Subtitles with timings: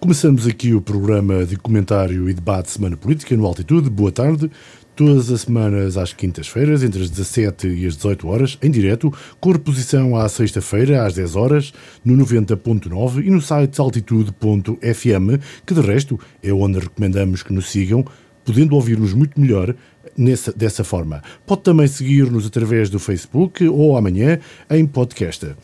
[0.00, 3.90] Começamos aqui o programa de comentário e debate Semana Política no Altitude.
[3.90, 4.50] Boa tarde.
[4.96, 9.52] Todas as semanas às quintas-feiras, entre as 17 e as 18 horas, em direto, com
[9.52, 16.18] reposição à sexta-feira, às 10 horas, no 90.9 e no site altitude.fm, que de resto
[16.42, 18.02] é onde recomendamos que nos sigam,
[18.42, 19.74] podendo ouvir-nos muito melhor
[20.16, 21.22] nessa, dessa forma.
[21.46, 24.38] Pode também seguir-nos através do Facebook ou amanhã
[24.70, 25.54] em podcast.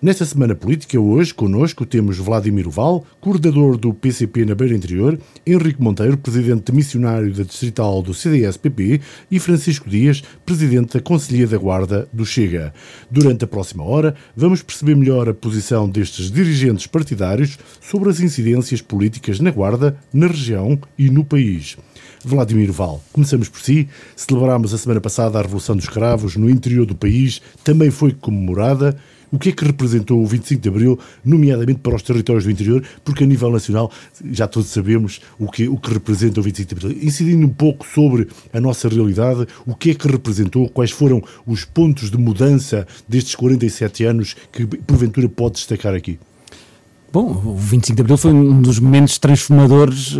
[0.00, 5.82] Nesta semana política, hoje, conosco, temos Vladimir Val, coordenador do PCP na Beira Interior, Henrique
[5.82, 12.08] Monteiro, presidente missionário da Distrital do CDS-PP e Francisco Dias, presidente da Conselhia da Guarda
[12.12, 12.72] do Chega.
[13.10, 18.80] Durante a próxima hora, vamos perceber melhor a posição destes dirigentes partidários sobre as incidências
[18.80, 21.76] políticas na Guarda, na região e no país.
[22.24, 23.88] Vladimir Val, começamos por si.
[24.14, 28.96] Celebramos a semana passada a Revolução dos Cravos no interior do país, também foi comemorada
[29.32, 32.82] o que é que representou o 25 de Abril, nomeadamente para os territórios do interior,
[33.04, 33.90] porque a nível nacional
[34.30, 37.02] já todos sabemos o que, o que representa o 25 de Abril.
[37.02, 41.64] Incidindo um pouco sobre a nossa realidade, o que é que representou, quais foram os
[41.64, 46.18] pontos de mudança destes 47 anos que porventura pode destacar aqui?
[47.10, 50.14] Bom, o 25 de Abril foi um dos momentos transformadores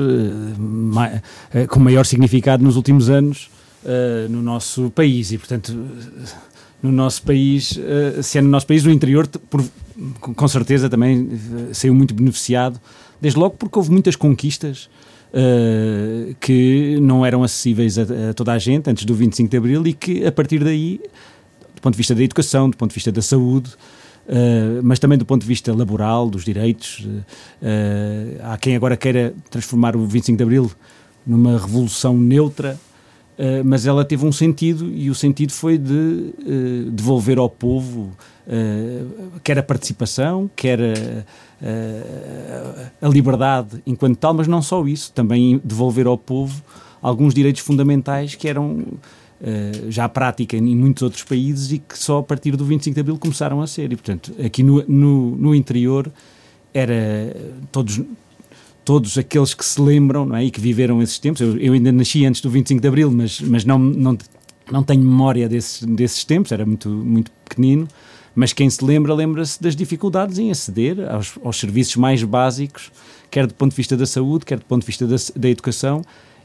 [0.59, 3.50] ma uh, com maior significado nos últimos anos
[3.84, 5.77] uh, no nosso país e, portanto,
[6.83, 9.65] no nosso país, uh, se é no nosso país, no interior, por,
[10.21, 12.81] com certeza também uh, saiu muito beneficiado,
[13.21, 14.89] desde logo porque houve muitas conquistas
[15.33, 19.87] uh, que não eram acessíveis a, a, toda a gente antes do 25 de Abril
[19.87, 21.01] e que a partir daí,
[21.75, 23.71] do ponto de vista da educação, do ponto de vista da saúde,
[24.83, 27.09] mas também do ponto de vista laboral, dos direitos,
[28.43, 30.71] há quem agora queira transformar o 25 de Abril
[31.27, 32.79] numa revolução neutra
[33.39, 38.11] Uh, mas ela teve um sentido e o sentido foi de uh, devolver ao povo
[38.48, 41.25] uh, quer a participação, quer a,
[43.00, 46.61] a, liberdade enquanto tal, mas não só isso, também devolver ao povo
[47.00, 48.84] alguns direitos fundamentais que eram
[49.89, 53.00] já à prática em muitos outros países e que só a partir do 25 de
[53.00, 53.93] Abril começaram a ser.
[53.93, 56.10] E, portanto, aqui no, no, no interior
[56.75, 57.37] era
[57.70, 58.00] todos
[58.88, 60.47] todos aqueles que se lembram não é?
[60.47, 61.43] e que viveram esses tempos.
[61.43, 64.16] Eu, eu, ainda nasci antes do 25 de Abril, mas, mas não, não,
[64.72, 67.87] não tenho memória desses, desses tempos, era muito, muito pequenino.
[68.34, 72.91] Mas quem se lembra, lembra-se das dificuldades em aceder aos, aos, serviços mais básicos,
[73.31, 76.00] quer do ponto de vista da saúde, quer do ponto de vista da, da educação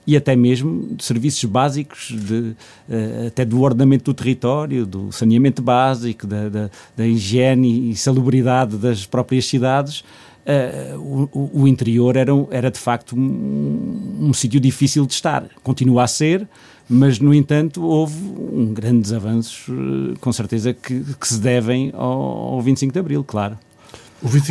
[0.06, 2.58] e até mesmo de serviços básicos, de,
[2.90, 8.75] uh, até do ordenamento do território, do saneamento básico, da, da, da higiene e salubridade
[8.75, 10.04] das próprias cidades
[10.46, 15.46] uh, o, o, interior era, era de facto um, um sítio difícil de estar.
[15.64, 16.48] Continua a ser,
[16.90, 18.16] mas no entanto houve
[18.52, 23.24] um grandes avanços, uh, com certeza, que, que se devem ao, ao 25 de Abril,
[23.24, 23.58] claro.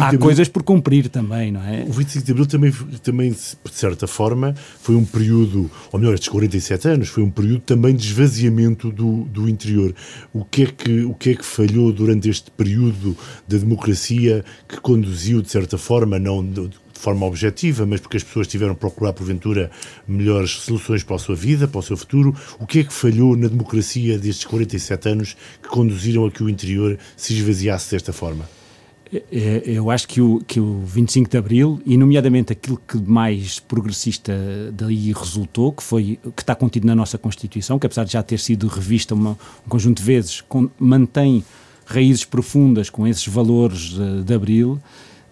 [0.00, 1.84] Há coisas por cumprir também, não é?
[1.88, 2.72] O 25 de Abril também,
[3.02, 7.60] também, de certa forma, foi um período, ou melhor, estes 47 anos, foi um período
[7.60, 9.94] também de esvaziamento do, do interior.
[10.32, 13.16] O que, é que, o que é que falhou durante este período
[13.48, 18.22] da democracia que conduziu, de certa forma, não de, de forma objetiva, mas porque as
[18.22, 19.70] pessoas tiveram a procurar, porventura,
[20.06, 22.34] melhores soluções para a sua vida, para o seu futuro.
[22.58, 26.48] O que é que falhou na democracia destes 47 anos que conduziram a que o
[26.48, 28.48] interior se esvaziasse desta forma?
[29.12, 33.60] É, eu acho que o, que o 25 de Abril, e nomeadamente aquilo que mais
[33.60, 34.32] progressista
[34.72, 38.38] daí resultou, que foi que está contido na nossa Constituição, que apesar de já ter
[38.38, 39.32] sido revista uma,
[39.66, 41.44] um conjunto de vezes, com, mantém
[41.84, 44.80] raízes profundas com esses valores de, de Abril,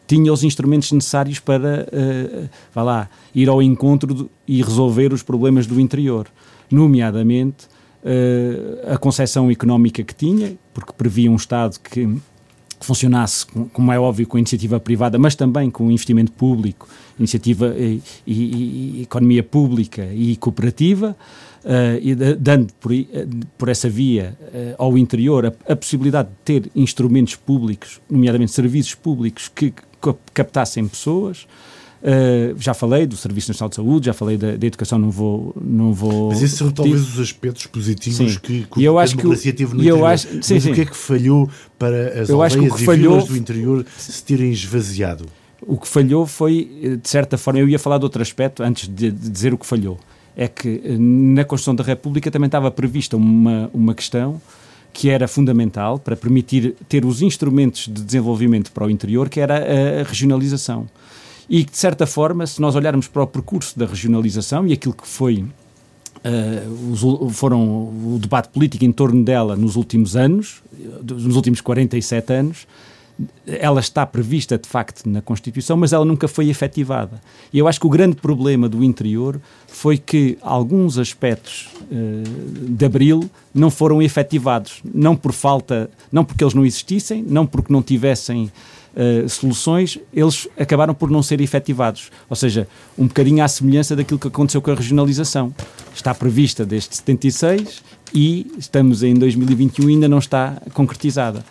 [0.06, 5.66] tinha os instrumentos necessários para, uh, vá lá, ir ao encontro e resolver os problemas
[5.66, 6.26] do interior,
[6.70, 7.66] nomeadamente
[8.04, 12.06] uh, a concepção económica que tinha, porque previa um Estado que
[12.80, 18.98] funcionasse, como é óbvio, com iniciativa privada, mas também com investimento público, iniciativa e, e,
[18.98, 21.16] e economia pública e cooperativa,
[21.64, 22.92] uh, e dando por,
[23.58, 28.94] por, essa via uh, ao interior a, a, possibilidade de ter instrumentos públicos, nomeadamente serviços
[28.94, 29.72] públicos, que
[30.32, 31.46] captassem pessoas,
[32.02, 35.54] Uh, já falei do Serviço Nacional de Saúde, já falei da, da, educação, não vou,
[35.60, 36.30] não vou.
[36.30, 38.38] Mas esses são talvez os aspectos positivos sim.
[38.42, 40.06] que, que a democracia que, teve no interior.
[40.06, 40.70] Acho, sim, Mas sim.
[40.70, 44.24] o que é que falhou para as eu aldeias e falhou, vilas do interior se
[44.24, 45.26] terem esvaziado?
[45.60, 49.10] O que falhou foi, de certa forma, eu ia falar de outro aspecto antes de,
[49.10, 50.00] de dizer o que falhou.
[50.34, 54.40] É que eh, na Constituição da República também estava prevista uma, uma questão
[54.90, 59.56] que era fundamental para permitir ter os instrumentos de desenvolvimento para o interior, que era
[60.00, 60.88] a regionalização
[61.50, 64.94] e que, de certa forma, se nós olharmos para o percurso da regionalização e aquilo
[64.94, 65.44] que foi
[66.22, 70.62] Uh, os, foram o debate político em torno dela nos últimos anos,
[71.02, 72.66] nos últimos 47 anos,
[73.46, 77.22] ela está prevista de facto na Constituição, mas ela nunca foi efetivada.
[77.50, 82.84] E eu acho que o grande problema do interior foi que alguns aspectos uh, de
[82.84, 87.82] Abril não foram efetivados, não por falta, não porque eles não existissem, não porque não
[87.82, 88.52] tivessem
[88.94, 92.10] Uh, soluções, eles acabaram por não ser efetivados.
[92.28, 92.66] Ou seja,
[92.98, 95.54] um bocadinho à semelhança daquilo que aconteceu com a regionalização.
[95.94, 97.82] Está prevista desde 76
[98.12, 101.44] e estamos em 2021 e ainda não está concretizada.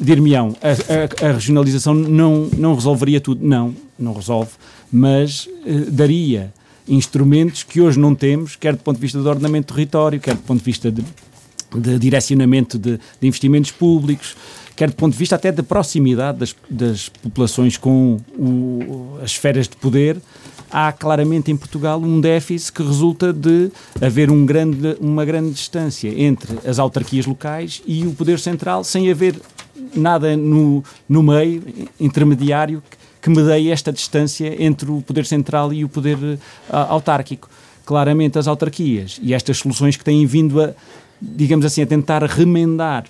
[0.00, 3.44] Dir-me-ão, a, a, a, regionalização não, não resolveria tudo.
[3.44, 4.52] Não, não resolve,
[4.90, 6.52] mas uh, daria
[6.88, 10.34] instrumentos que hoje não temos, quer do ponto de vista do ordenamento do território, quer
[10.34, 11.04] do ponto de vista de,
[11.76, 14.36] de direcionamento de, de, investimentos públicos,
[14.80, 19.68] quer do ponto de vista até da proximidade das, das populações com o, as esferas
[19.68, 20.16] de poder,
[20.70, 26.08] há claramente em Portugal um déficit que resulta de haver um grande, uma grande distância
[26.08, 29.38] entre as autarquias locais e o poder central, sem haver
[29.94, 31.62] nada no, no meio
[32.00, 32.82] intermediário
[33.20, 36.38] que, medeie esta distância entre o poder central e o poder uh,
[36.70, 37.50] autárquico.
[37.84, 40.72] Claramente as autarquias e estas soluções que têm vindo a,
[41.20, 43.04] digamos assim, a tentar remendar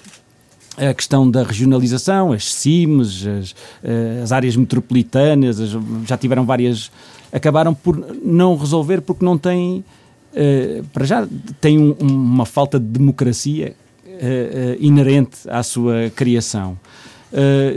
[0.76, 5.70] a questão da regionalização, as CIMs, as, eh, as áreas metropolitanas, as,
[6.06, 6.90] já tiveram várias
[7.32, 9.84] acabaram por não resolver porque não têm,
[10.32, 11.26] uh, para já,
[11.64, 13.74] um, uma falta de democracia
[14.04, 16.76] uh, inerente à sua criação.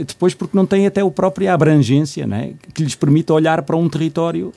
[0.08, 3.88] Depois porque não têm até a própria abrangência né, que lhes permita olhar para um
[3.88, 4.52] território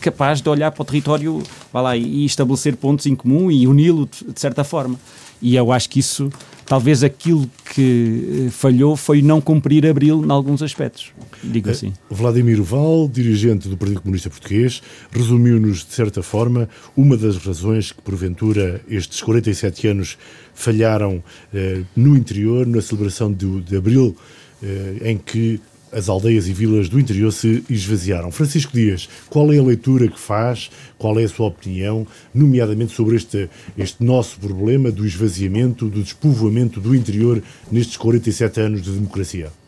[0.00, 1.42] capaz de olhar para o território
[1.74, 4.98] lá, e estabelecer pontos em comum e uni-lo de, de, certa forma.
[5.44, 6.30] E eu acho que isso,
[6.64, 11.12] talvez aquilo que falhou foi não cumprir Abril em alguns aspectos,
[11.42, 11.92] digo assim.
[12.08, 14.80] Vladimir Val, dirigente do Partido Comunista Português,
[15.12, 20.16] resumiu-nos, de certa forma, uma das razões que, porventura, estes 47 anos
[20.54, 24.16] falharam eh, no interior, na celebração de, de Abril,
[24.62, 25.60] eh, em que
[25.94, 28.30] as aldeias e vilas do interior se esvaziaram.
[28.30, 33.16] Francisco Dias, qual é a leitura que faz, qual é a sua opinião, nomeadamente sobre
[33.16, 33.48] este,
[33.78, 39.63] este nosso problema do esvaziamento, do despovoamento do interior nestes 47 anos de democracia?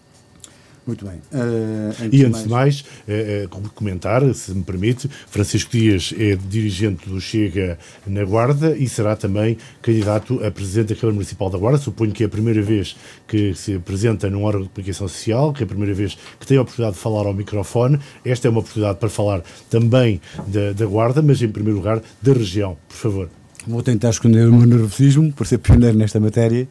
[0.86, 1.16] Muito bem.
[1.32, 6.36] Uh, antes e antes de mais, mais uh, comentar, se me permite, Francisco Dias é
[6.36, 11.58] dirigente do Chega na Guarda e será também candidato a presidente da Câmara Municipal da
[11.58, 11.78] Guarda.
[11.78, 12.96] Suponho que é a primeira vez
[13.26, 16.56] que se apresenta num órgão de comunicação social, que é a primeira vez que tem
[16.56, 17.98] a oportunidade de falar ao microfone.
[18.24, 22.32] Esta é uma oportunidade para falar também da, da Guarda, mas em primeiro lugar da
[22.32, 22.76] região.
[22.88, 23.30] Por favor.
[23.66, 26.68] Vou tentar esconder o meu nervosismo, por ser pioneiro nesta matéria.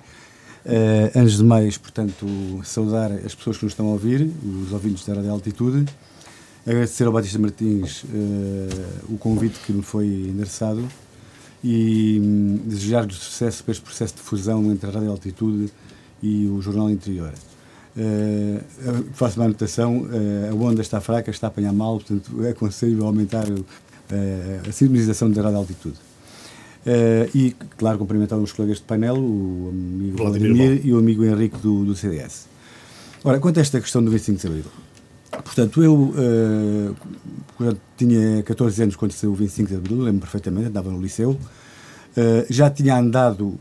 [0.65, 2.25] Uh, antes de mais, portanto,
[2.63, 4.31] saudar as pessoas que nos estão a ouvir,
[4.63, 5.85] os ouvintes da Rádio Altitude,
[6.65, 8.07] agradecer ao Batista Martins uh,
[9.13, 10.83] o convite que me foi endereçado
[11.63, 15.71] e um, desejar-lhe sucesso para este processo de fusão entre a Rádio Altitude
[16.23, 17.31] e o Jornal Interior.
[17.95, 23.03] Uh, faço uma anotação, uh, a onda está fraca, está a apanhar mal, portanto aconselho
[23.03, 23.45] a aumentar
[24.67, 26.04] a sintonização da Rádio Altitude.
[26.85, 31.57] Uh, e, claro, cumprimentar os colegas de painel, o amigo Vladimir e o amigo Henrique
[31.57, 32.45] do, do CDS.
[33.23, 34.63] Ora, quanto a esta questão do 25 de Abril,
[35.31, 40.91] portanto, eu uh, tinha 14 anos quando saiu o 25 de Abril, lembro perfeitamente, andava
[40.91, 41.39] no liceu, uh,
[42.51, 43.57] já tinha andado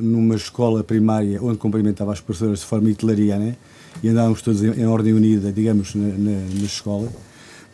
[0.00, 3.56] numa escola primária onde cumprimentava as professoras de forma hitleriana
[4.02, 7.08] e andávamos todos em, em ordem unida, digamos, na, na, na escola.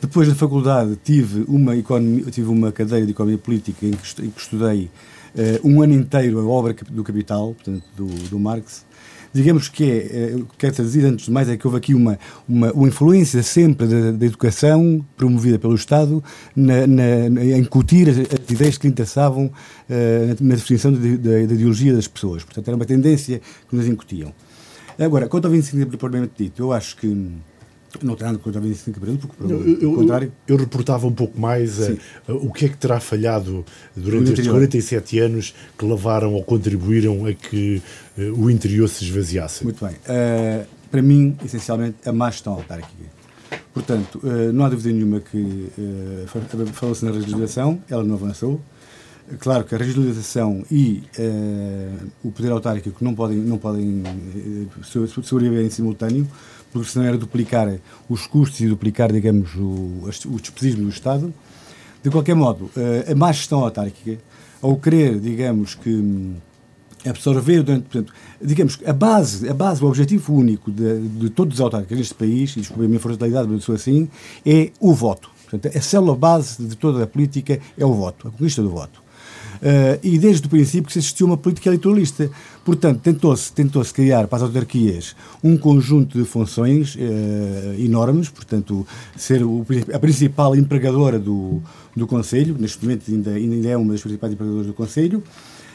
[0.05, 4.91] Depois da faculdade tive uma, economia, tive uma cadeira de Economia Política em que, estudei
[5.35, 8.85] uh, um ano inteiro a obra do Capital, portanto, do, do Marx.
[9.33, 12.71] Digamos que é, uh, quero dizer antes de mais, é que houve aqui uma, uma,
[12.73, 16.23] uma influência sempre da, da, educação promovida pelo Estado
[16.55, 20.99] na, na, na, em incutir as, as, ideias que lhe interessavam uh, na, definição da
[20.99, 22.45] de, de, de ideologia das pessoas.
[22.45, 24.35] Portanto, era uma tendência que nos incutiam.
[24.99, 27.07] Agora, quanto ao 25 de propriamente dito, eu acho que
[28.03, 30.33] não tem nada contra a 25 de Abril, porque pelo eu, contrário.
[30.47, 31.93] Eu, eu, reportava um pouco mais a,
[32.29, 37.27] a, o que é que terá falhado durante estes 47 anos que levaram ou contribuíram
[37.27, 37.83] a que
[38.19, 39.65] uh, o interior se esvaziasse.
[39.65, 39.95] Muito bem.
[39.95, 43.15] Uh, para mim, essencialmente, a má gestão autárquica.
[43.73, 45.69] Portanto, uh, não há dúvida nenhuma que
[46.73, 48.61] falou-se na regionalização, ela não avançou.
[49.39, 51.03] Claro que a regionalização e
[52.23, 54.03] o poder autárquico não podem, não podem
[54.83, 56.29] sobreviver em simultâneo,
[56.75, 57.73] porque senão era duplicar
[58.09, 61.33] os custos e duplicar, digamos, o, o despesismo do Estado.
[62.03, 64.21] De qualquer modo, eh, a má gestão autárquica,
[64.61, 66.35] ao querer, digamos, que hum,
[67.09, 68.13] absorver durante, portanto,
[68.43, 72.51] digamos, a base, a base, o objetivo único de, de todos os autárquicos neste país,
[72.57, 74.09] e desculpe a minha frontalidade, mas sou assim,
[74.45, 75.31] é o voto.
[75.49, 79.05] Portanto, a célula base de toda a política é o voto, a conquista do voto.
[79.63, 82.29] Uh, e desde o princípio que se existiu uma política eleitoralista,
[82.65, 89.43] Portanto, tentou-se tentou criar para as autarquias um conjunto de funções eh, enormes, portanto, ser
[89.43, 91.61] o, a principal empregadora do,
[91.95, 95.23] do Conselho, neste momento ainda, ainda é uma das principais empregadoras do Conselho,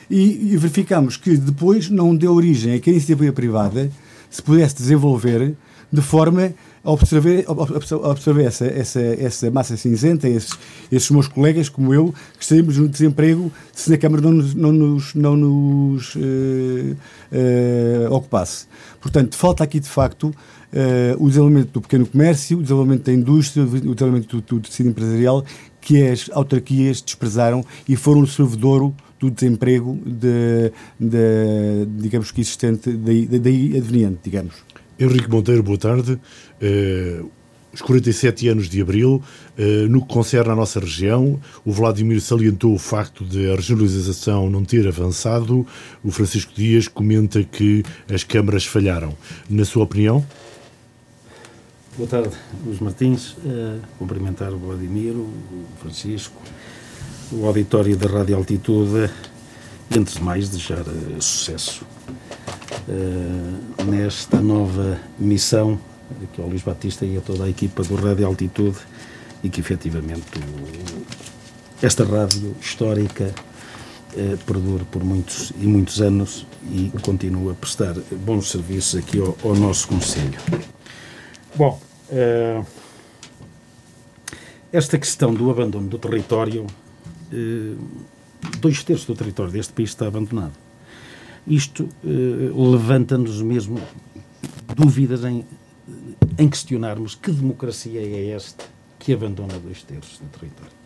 [0.09, 3.91] e, e verificamos que depois não deu origem a que a iniciativa privada
[4.29, 5.55] se pudesse desenvolver
[5.91, 10.57] de forma a observar essa, essa, essa massa cinzenta, esses,
[10.91, 14.71] esses meus colegas, como eu, que estaríamos no desemprego se na Câmara não nos, não
[14.71, 18.65] nos, não nos uh, uh, ocupasse.
[19.01, 23.63] Portanto, falta aqui, de facto, uh, o desenvolvimento do pequeno comércio, o desenvolvimento da indústria,
[23.63, 25.43] o desenvolvimento do, do tecido empresarial,
[25.81, 32.91] que as autarquias desprezaram e foram o servidor do desemprego de, de, digamos que existente,
[32.91, 34.53] daí, daí adveniente, digamos.
[34.99, 36.19] Henrique Monteiro, boa tarde.
[36.61, 37.31] Uh,
[37.71, 39.23] os 47 anos de Abril,
[39.57, 44.49] uh, no que concerne à nossa região, o Vladimir salientou o facto de a regionalização
[44.49, 45.65] não ter avançado.
[46.03, 47.81] O Francisco Dias comenta que
[48.13, 49.15] as câmaras falharam.
[49.49, 50.25] Na sua opinião?
[51.95, 53.31] Boa tarde, Luís Martins.
[53.37, 55.29] Uh, cumprimentar o Vladimir, o
[55.79, 56.41] Francisco,
[57.31, 59.09] o auditório da Rádio Altitude
[59.89, 60.83] e, antes de mais, desejar
[61.21, 61.85] sucesso
[62.87, 65.79] uh, nesta nova missão
[66.33, 68.77] que ao Luís Batista e a toda a equipa do Rádio Altitude
[69.43, 73.33] e que efetivamente o, esta rádio histórica
[74.13, 77.93] uh, perdure por muitos e muitos anos e continua a prestar
[78.25, 80.39] bons serviços aqui ao, ao nosso Conselho.
[81.55, 81.79] Bom,
[82.09, 82.65] uh,
[84.71, 86.67] esta questão do abandono do território,
[88.59, 90.53] dois terços do território deste país está abandonado
[91.49, 93.79] isto uh, levanta-nos mesmo
[94.75, 95.45] dúvidas em,
[96.37, 98.63] em questionarmos que democracia é esta
[98.99, 100.79] que abandona dois terços do território.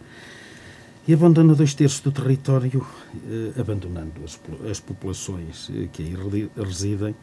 [1.05, 2.85] E abandona dois terços do território,
[3.29, 4.39] eh, abandonando as,
[4.71, 7.13] as populações eh, que aí residem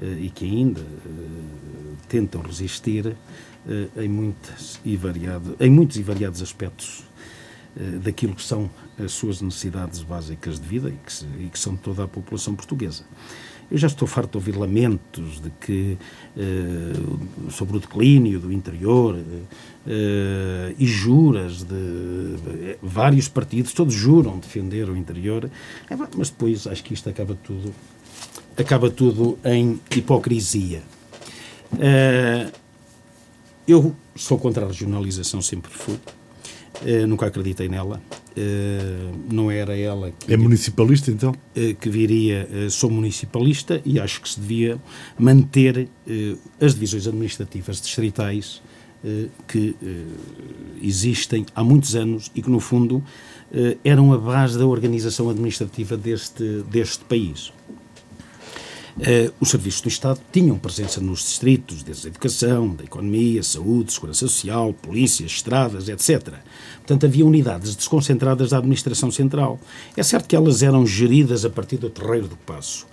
[0.00, 0.84] eh, e que ainda eh,
[2.08, 3.14] tentam resistir
[3.68, 7.09] eh, em, muitas e variado, em muitos e variados aspectos eh,
[8.02, 11.80] daquilo que são as suas necessidades básicas de vida e que, e que, são de
[11.80, 13.04] toda a população portuguesa.
[13.70, 15.96] Eu já estou farto de ouvir lamentos de que
[16.36, 19.16] eh, sobre o declínio do interior
[19.86, 25.48] eh, e juras de vários partidos, todos juram defender o interior,
[25.88, 27.72] é, mas depois acho que isto acaba tudo
[28.58, 30.82] acaba tudo em hipocrisia.
[33.66, 35.98] eu sou contra a regionalização, sempre fui.
[36.82, 38.00] Uh, nunca acreditei nela.
[38.30, 40.32] Uh, não era ela que.
[40.32, 41.32] É municipalista então?
[41.56, 42.48] Uh, que viria.
[42.70, 44.80] sou municipalista e acho que se devia
[45.18, 45.88] manter
[46.60, 48.62] as divisões administrativas distritais
[49.48, 49.74] que
[50.82, 53.02] existem há muitos anos e que, no fundo,
[53.82, 57.50] eram a base da organização administrativa deste, deste país.
[58.96, 63.92] Uh, os serviços do Estado tinham presença nos distritos, desde a educação, da economia, saúde,
[63.92, 66.34] segurança social, polícia, estradas, etc.
[66.78, 69.58] Portanto, havia unidades desconcentradas da administração central.
[69.96, 72.86] É certo que elas eram geridas a partir do terreiro do passo,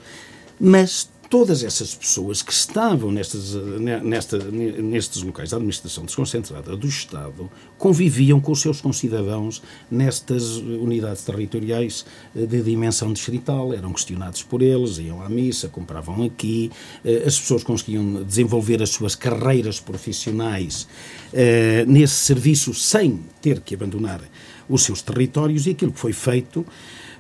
[0.60, 3.54] mas todas essas pessoas que estavam nestes,
[4.02, 11.24] nesta, nestes locais da administração desconcentrada do Estado conviviam com os seus concidadãos nestas unidades
[11.24, 12.06] territoriais
[12.36, 16.72] eh, de dimensão distrital, eram questionados por eles, iam à missa, compravam aqui,
[17.04, 20.88] eh, as pessoas conseguiam desenvolver as suas carreiras profissionais
[21.34, 24.22] eh, nesse serviço sem ter que abandonar
[24.70, 26.66] os seus territórios e aquilo que foi feito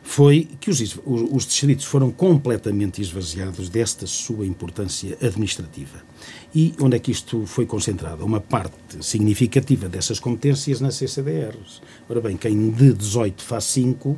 [0.07, 6.01] foi que os, os distritos foram completamente esvaziados desta sua importância administrativa.
[6.55, 8.25] E onde é que isto foi concentrado?
[8.25, 11.81] Uma parte significativa dessas competências nas CCDRs.
[12.07, 14.17] Ora bem, quem de 18 faz 5 eh,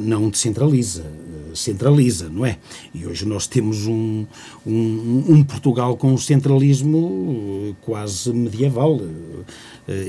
[0.00, 2.58] não descentraliza, eh, centraliza, não é?
[2.94, 4.26] E hoje nós temos um,
[4.66, 9.00] um, um Portugal com um centralismo eh, quase medieval,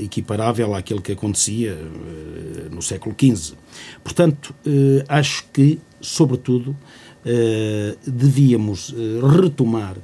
[0.02, 1.76] equiparável àquele que acontecia
[2.70, 3.56] no século XV.
[4.04, 4.54] Portanto,
[5.08, 6.76] acho que, sobretudo,
[8.06, 8.94] devíamos
[9.36, 9.96] retomar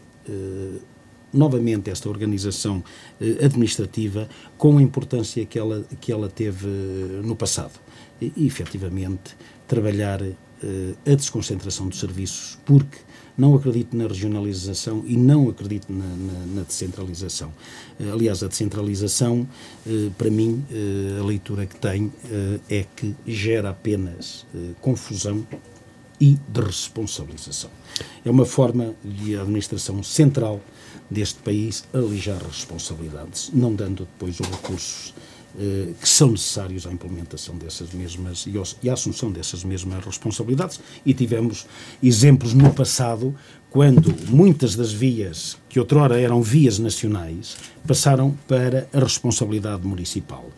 [1.33, 2.83] novamente esta organização
[3.41, 4.29] administrativa
[4.59, 6.67] com a importância que ela, que ela teve
[7.23, 7.79] no passado
[8.21, 9.37] e, efetivamente,
[9.67, 10.37] trabalhar uh,
[11.07, 12.99] a desconcentração dos serviços, porque
[13.39, 17.53] não acredito na regionalização e não acredito na, na, na descentralização.
[17.99, 19.49] Uh, aliás, a descentralização,
[19.87, 20.65] uh, para mim,
[21.21, 22.13] a leitura que tem
[22.69, 24.47] é que gera apenas
[24.81, 25.47] confusão
[26.21, 27.71] e de responsabilização.
[28.25, 30.61] É uma forma de administração central
[31.11, 35.15] deste país alijar responsabilidades, não dando depois os recursos
[35.59, 38.47] eh, que são necessários à implementação dessas mesmas
[38.83, 40.81] e à assunção dessas mesmas responsabilidades.
[41.05, 41.67] E tivemos
[42.01, 43.35] exemplos no passado,
[43.69, 50.49] quando muitas das vias que outrora eram vias nacionais passaram para a responsabilidade municipal.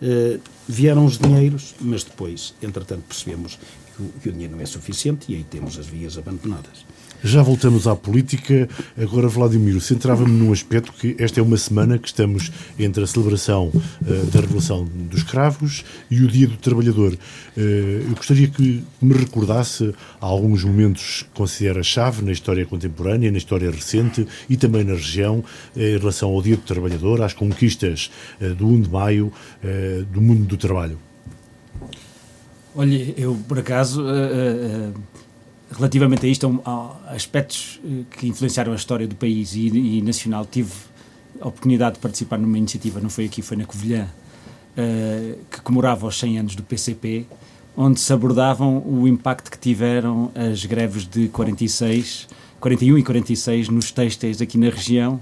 [0.00, 3.58] Uh, vieram os dinheiros, mas depois, entretanto, percebemos
[3.96, 6.87] que o, que o dinheiro não é suficiente e aí temos as vias abandonadas.
[7.22, 8.68] Já voltamos à política.
[8.96, 13.72] Agora, Vladimir, centrava-me num aspecto que esta é uma semana que estamos entre a celebração
[13.72, 17.12] uh, da Revolução dos Cravos e o Dia do Trabalhador.
[17.14, 17.60] Uh,
[18.08, 23.68] eu gostaria que me recordasse alguns momentos que considera chave na história contemporânea, na história
[23.68, 28.10] recente e também na região, uh, em relação ao Dia do Trabalhador, às conquistas
[28.56, 29.32] do 1 de maio
[30.12, 30.98] do mundo do trabalho.
[32.74, 34.04] Olha, eu por acaso
[35.76, 40.46] relativamente a isto, a, aspectos eh, que influenciaram a história do país e, e, nacional,
[40.46, 40.72] tive
[41.40, 44.08] a oportunidade de participar numa iniciativa, não foi aqui, foi na Covilhã,
[44.76, 47.26] uh, que comemorava os 100 anos do PCP,
[47.76, 52.26] onde se abordavam o impacto que tiveram as greves de 46,
[52.58, 55.20] 41 e 46 nos têxteis aqui na região.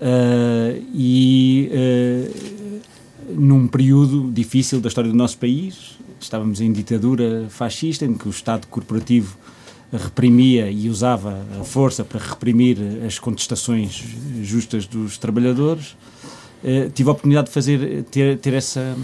[0.00, 8.04] Uh, e uh, num período difícil da história do nosso país, estávamos em ditadura fascista,
[8.04, 9.36] em que o Estado corporativo
[9.96, 14.02] reprimia e usava a força para reprimir as contestações
[14.42, 15.96] justas dos trabalhadores.
[16.62, 18.96] Uh, tive a oportunidade de fazer ter, ter essa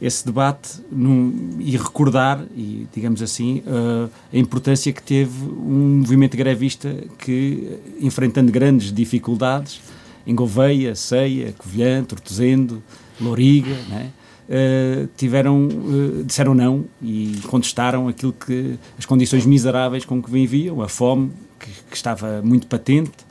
[0.00, 6.36] esse debate num, e recordar e digamos assim uh, a importância que teve um movimento
[6.36, 9.80] grevista que enfrentando grandes dificuldades
[10.26, 12.82] em Gouveia, Ceia, Covilhã, Tortozendo,
[13.20, 14.10] Loriga, né?
[14.48, 20.82] Uh, tiveram, uh, disseram não e contestaram aquilo que as condições miseráveis com que viviam,
[20.82, 23.24] a fome que, que estava muito patente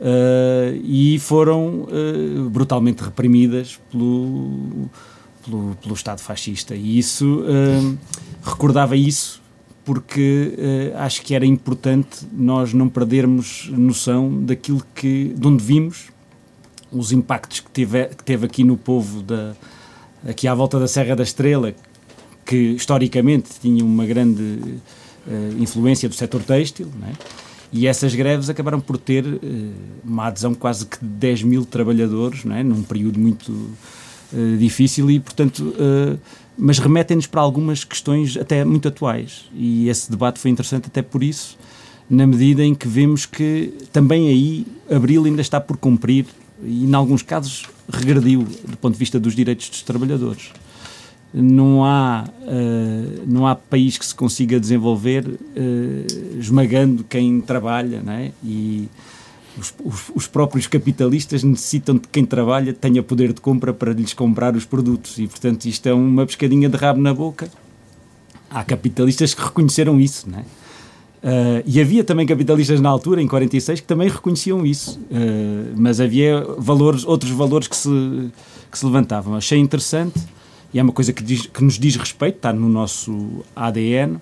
[0.00, 1.86] uh, e foram
[2.50, 4.88] brutalmente reprimidas pelo,
[5.44, 6.74] pelo, pelo, Estado fascista.
[6.74, 7.44] E isso
[8.42, 9.42] recordava isso
[9.84, 16.08] porque acho que era importante nós não perdermos noção daquilo que de onde vimos
[16.90, 19.54] os impactos que teve, que teve aqui no povo da,
[20.26, 21.74] aqui à volta da Serra da Estrela,
[22.44, 24.82] que historicamente tinha uma grande uh,
[25.58, 27.12] influência do setor têxtil, é?
[27.72, 29.40] e essas greves acabaram por ter uh,
[30.04, 32.62] uma adesão quase que de 10 mil trabalhadores, é?
[32.62, 35.74] num período muito uh, difícil e, portanto,
[36.56, 41.22] mas remetem-nos para algumas questões até muito atuais, e esse debate foi interessante até por
[41.22, 41.58] isso,
[42.08, 46.26] na medida em que vemos que também aí Abril ainda está por cumprir
[46.64, 50.50] e, em alguns casos, regrediu do ponto de vista dos direitos dos trabalhadores.
[51.32, 58.12] Não há, uh, não há país que se consiga desenvolver uh, esmagando quem trabalha, não
[58.12, 58.30] é?
[58.42, 58.88] E
[59.58, 64.14] os, os, os, próprios capitalistas necessitam de quem trabalha tenha poder de compra para lhes
[64.14, 67.48] comprar os produtos e, portanto, isto é uma pescadinha de rabo na boca.
[68.48, 70.44] Há capitalistas que reconheceram isso, não é?
[71.24, 75.98] Uh, e havia também capitalistas na altura, em 46, que também reconheciam isso, uh, mas
[75.98, 77.88] havia valores, outros valores que se,
[78.70, 79.34] que se levantavam.
[79.34, 80.20] Achei interessante,
[80.70, 84.18] e é uma coisa que, diz, que nos diz respeito, está no nosso ADN,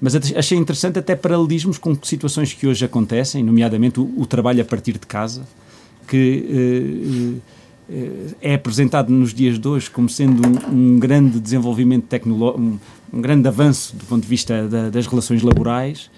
[0.00, 4.64] mas achei interessante até paralelismos com situações que hoje acontecem, nomeadamente o, o trabalho a
[4.64, 5.42] partir de casa,
[6.06, 7.42] que uh,
[8.40, 12.78] é apresentado nos dias de hoje como sendo um, um grande desenvolvimento tecnológico, um,
[13.12, 16.08] um, grande avanço do ponto de vista da, das relações laborais,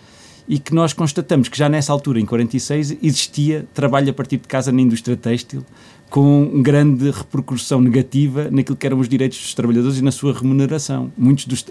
[0.48, 4.48] e que nós constatamos que já nessa altura, em 46, existia trabalho a partir de
[4.48, 5.64] casa na indústria têxtil,
[6.10, 11.12] com grande repercussão negativa naquilo que eram os direitos dos trabalhadores e na sua remuneração.
[11.16, 11.64] Muitos dos,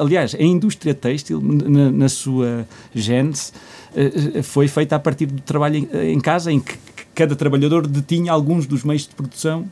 [0.00, 3.52] aliás, a indústria têxtil, na, na sua gênese,
[3.94, 6.74] eh, eh, foi feita a partir do trabalho em, casa, em que
[7.14, 9.64] cada trabalhador detinha alguns dos meios de produção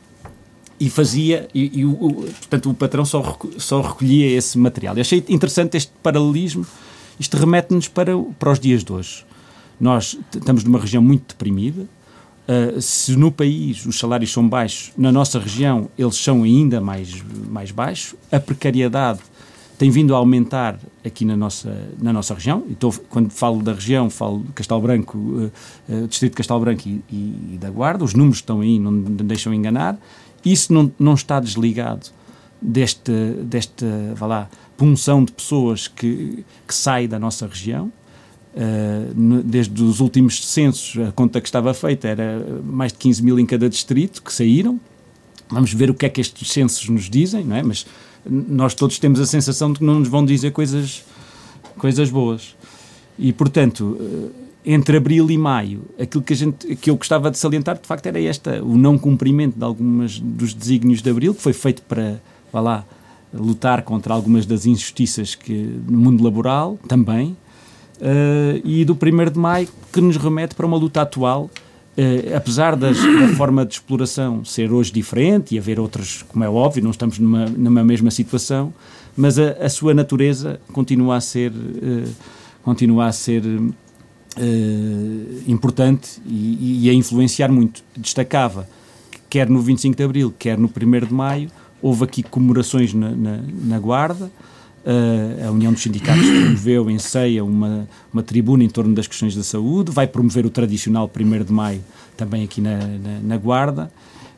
[0.79, 1.95] e fazia, e, e o,
[2.39, 4.95] portanto o patrão só, só recolhia esse material.
[4.95, 6.65] Eu achei interessante este paralelismo
[7.19, 9.25] isto remete-nos para, para os dias de hoje.
[9.79, 11.87] Nós estamos numa região muito deprimida.
[12.47, 17.23] Uh, se no país os salários são baixos, na nossa região eles são ainda mais,
[17.49, 18.15] mais baixos.
[18.31, 19.19] A precariedade
[19.77, 22.63] tem vindo a aumentar aqui na nossa, na nossa região.
[22.69, 25.51] Então, quando falo da região, falo de Castelo Branco, uh,
[25.89, 28.03] uh, Distrito de Castelo Branco e, e, e, da Guarda.
[28.03, 29.97] Os números estão aí, não, não deixam enganar.
[30.43, 32.11] Isso não, não está desligado
[32.65, 33.11] deste,
[33.43, 37.91] deste vá lá, punção de pessoas que, que sai da nossa região.
[38.55, 43.39] Uh, desde os últimos censos, a conta que estava feita era mais de 15 mil
[43.39, 44.79] em cada distrito que saíram.
[45.49, 47.61] Vamos ver o que é que estes censos nos dizem, não é?
[47.61, 47.85] Mas
[48.25, 51.03] nós todos temos a sensação de que não nos vão dizer coisas,
[51.77, 52.55] coisas boas.
[53.19, 53.97] E, portanto,
[54.65, 58.07] entre abril e maio, aquilo que, a gente, que eu gostava de salientar, de facto,
[58.07, 62.19] era esta, o não cumprimento de algumas dos desígnios de abril, que foi feito para,
[62.51, 62.85] vá lá,
[63.33, 65.53] lutar contra algumas das injustiças que
[65.87, 67.35] no mundo laboral, também,
[67.97, 71.49] uh, e do 1 de maio, que nos remete para uma luta atual,
[71.97, 76.49] uh, apesar das, da forma de exploração ser hoje diferente e haver outras, como é
[76.49, 78.73] óbvio, não estamos numa, numa mesma situação,
[79.15, 82.09] mas a, a sua natureza continua a ser, uh,
[82.63, 83.43] continua a ser
[85.47, 87.81] importante e, e, a influenciar muito.
[87.95, 88.67] Destacava
[89.09, 91.49] que, quer no 25 de Abril, quer no 1 de Maio,
[91.85, 94.31] houve aqui comemorações na, na, na Guarda.
[94.83, 99.35] Uh, a União dos Sindicatos promoveu em ceia uma, uma tribuna em torno das questões
[99.35, 101.83] da saúde, vai promover o tradicional 1 de Maio
[102.17, 103.91] também aqui na, na, na Guarda.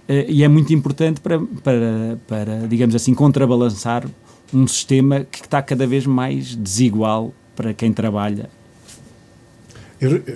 [0.10, 4.06] Uh, e é muito importante para, para, para, digamos assim, contrabalançar
[4.54, 8.50] um sistema que está cada vez mais desigual para quem trabalha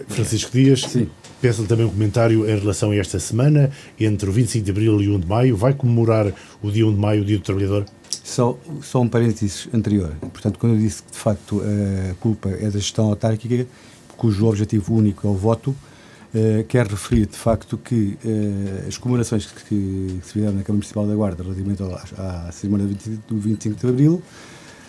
[0.07, 1.07] Francisco Dias, Sim.
[1.41, 5.09] Peço-lhe também um comentário em relação a esta semana, entre o 25 de Abril e
[5.09, 5.57] 1 de Maio.
[5.57, 7.85] Vai comemorar o dia 1 de Maio, o Dia do Trabalhador?
[8.23, 10.13] Só, só um parênteses anterior.
[10.19, 13.65] Portanto, quando eu disse que, de facto, a culpa é da gestão autárquica,
[14.15, 19.47] cujo objetivo único é o voto, uh, quero referir, de facto, que uh, as comemorações
[19.47, 21.81] que, que, se fizeram na Câmara Municipal da Guarda relativamente
[22.17, 22.87] à, cerimónia
[23.27, 24.21] do 25 de Abril,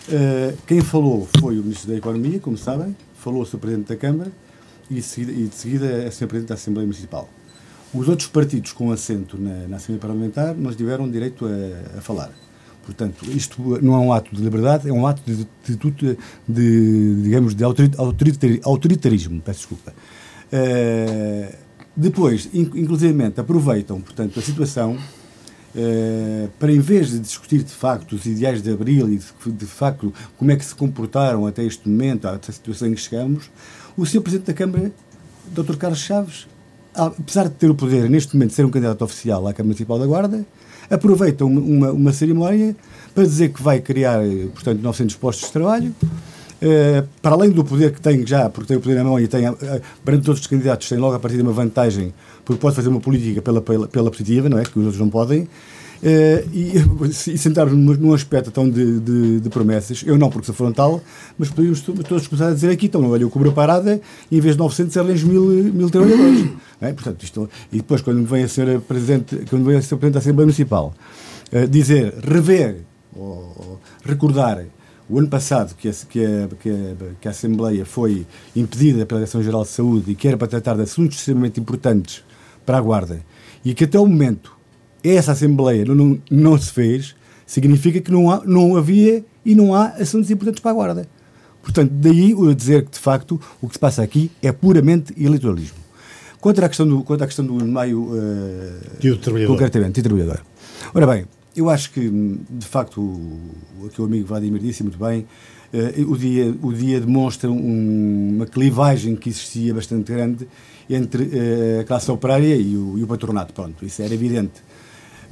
[0.09, 4.31] uh, quem falou foi o Ministro da Economia, como sabem, falou-se o Presidente da Câmara,
[4.89, 6.27] e de seguida, e de seguida a Sr.
[6.27, 7.29] Presidente da Assembleia Municipal.
[7.93, 12.31] Os outros partidos com assento na, na Assembleia Parlamentar não tiveram direito a, a, falar.
[12.83, 16.17] Portanto, isto não é um ato de liberdade, é um ato de, de,
[16.47, 19.39] de, digamos, de autoritarismo.
[19.41, 19.93] Peço desculpa.
[20.51, 21.55] Uh,
[21.95, 28.25] depois, inclusivamente, aproveitam, portanto, a situação uh, para, em vez de discutir de facto os
[28.25, 32.27] ideais de Abril e de, de facto como é que se comportaram até este momento,
[32.27, 33.49] até a situação em que chegamos,
[33.97, 34.21] o Sr.
[34.21, 34.91] Presidente da Câmara,
[35.47, 35.75] Dr.
[35.75, 36.47] Carlos Chaves,
[36.93, 39.99] apesar de ter o poder neste momento de ser um candidato oficial à Câmara Municipal
[39.99, 40.45] da Guarda,
[40.89, 42.75] aproveita uma, uma cerimónia
[43.13, 44.19] para dizer que vai criar,
[44.53, 45.93] portanto, 900 postos de trabalho,
[46.63, 49.27] Uh, para além do poder que tem já, porque tem o poder na mão e
[49.27, 49.57] tem, uh,
[50.05, 52.13] perante todos os candidatos, tem logo a partir de uma vantagem,
[52.45, 54.63] porque pode fazer uma política pela, pela, pela positiva, não é?
[54.63, 55.45] Que os outros não podem.
[56.03, 56.73] Uh, e,
[57.31, 61.01] e sentar-nos num aspecto tão de, de, de, promessas, eu não porque sou frontal,
[61.37, 64.41] mas podíamos todos começar a dizer aqui, então, olha, eu cubro a parada e em
[64.41, 66.49] vez de 900 arranjo mil, mil trabalhadores.
[66.81, 66.91] É?
[66.91, 70.19] Portanto, isto, e depois, quando vem a senhora Presidente, quando vem a senhora Presidente da
[70.19, 70.93] Assembleia Municipal
[71.53, 72.81] uh, dizer, rever
[73.15, 74.65] ou, ou, recordar
[75.07, 79.21] o ano passado que a, que, a, que, a, que a Assembleia foi impedida pela
[79.21, 82.21] Direção-Geral de Saúde e que era para tratar de assuntos extremamente importantes
[82.65, 83.21] para a Guarda
[83.63, 84.52] e que até o momento
[85.03, 89.87] essa Assembleia não, não, se fez, significa que não, há, não havia e não há
[89.87, 91.07] assuntos importantes para a Guarda.
[91.61, 95.77] Portanto, daí o dizer que, de facto, o que se passa aqui é puramente eleitoralismo.
[96.41, 99.53] Quanto à questão do, quanto à questão do meio uh, do trabalhador.
[99.53, 100.41] concretamente, e trabalhador.
[100.93, 102.09] Ora bem, eu acho que,
[102.49, 105.25] de facto, o, que o amigo Vladimir disse muito bem,
[105.73, 110.45] uh, o, dia, o dia demonstra um, uma clivagem que existia bastante grande
[110.89, 113.53] entre uh, a classe operária e o, e o patronato.
[113.53, 114.61] Pronto, isso era evidente.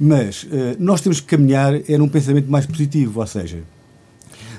[0.04, 0.48] Mas uh,
[0.80, 3.60] nós temos que caminhar é num pensamento mais positivo, ou seja,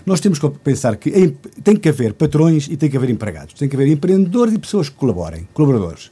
[0.05, 3.67] nós temos que pensar que tem que haver patrões e tem que haver empregados, tem
[3.67, 6.11] que haver empreendedores e pessoas que colaborem, colaboradores.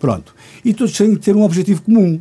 [0.00, 0.34] Pronto.
[0.64, 2.20] E todos têm que ter um objetivo comum,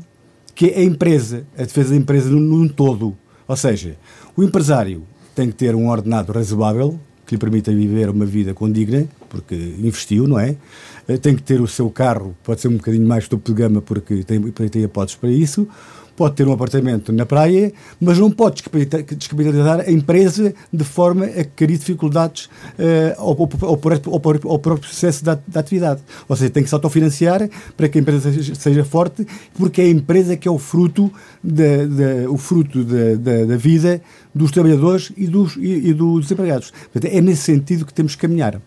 [0.53, 3.17] que é a empresa, a defesa da empresa num, num todo.
[3.47, 3.97] Ou seja,
[4.37, 5.01] o empresário
[5.33, 10.27] tem que ter um ordenado razoável, que lhe permita viver uma vida condigna, porque investiu,
[10.27, 10.55] não é?
[11.07, 13.81] Eh, tem que ter o seu carro, pode ser um bocadinho mais topo de gama,
[13.81, 15.67] porque tem, tem hipóteses para isso
[16.21, 18.61] pode ter um apartamento na praia, mas não pode
[19.17, 25.25] descapitalizar a empresa de forma a criar dificuldades uh, ao, ao, ao, ao, próprio processo
[25.25, 25.99] da, da, atividade.
[26.29, 29.89] Ou seja, tem que se autofinanciar para que a empresa seja, forte, porque é a
[29.89, 31.11] empresa que é o fruto,
[31.43, 33.99] da, o fruto da, da, vida
[34.33, 36.71] dos trabalhadores e dos, e, e dos empregados.
[36.93, 38.61] Portanto, é nesse sentido que temos que caminhar.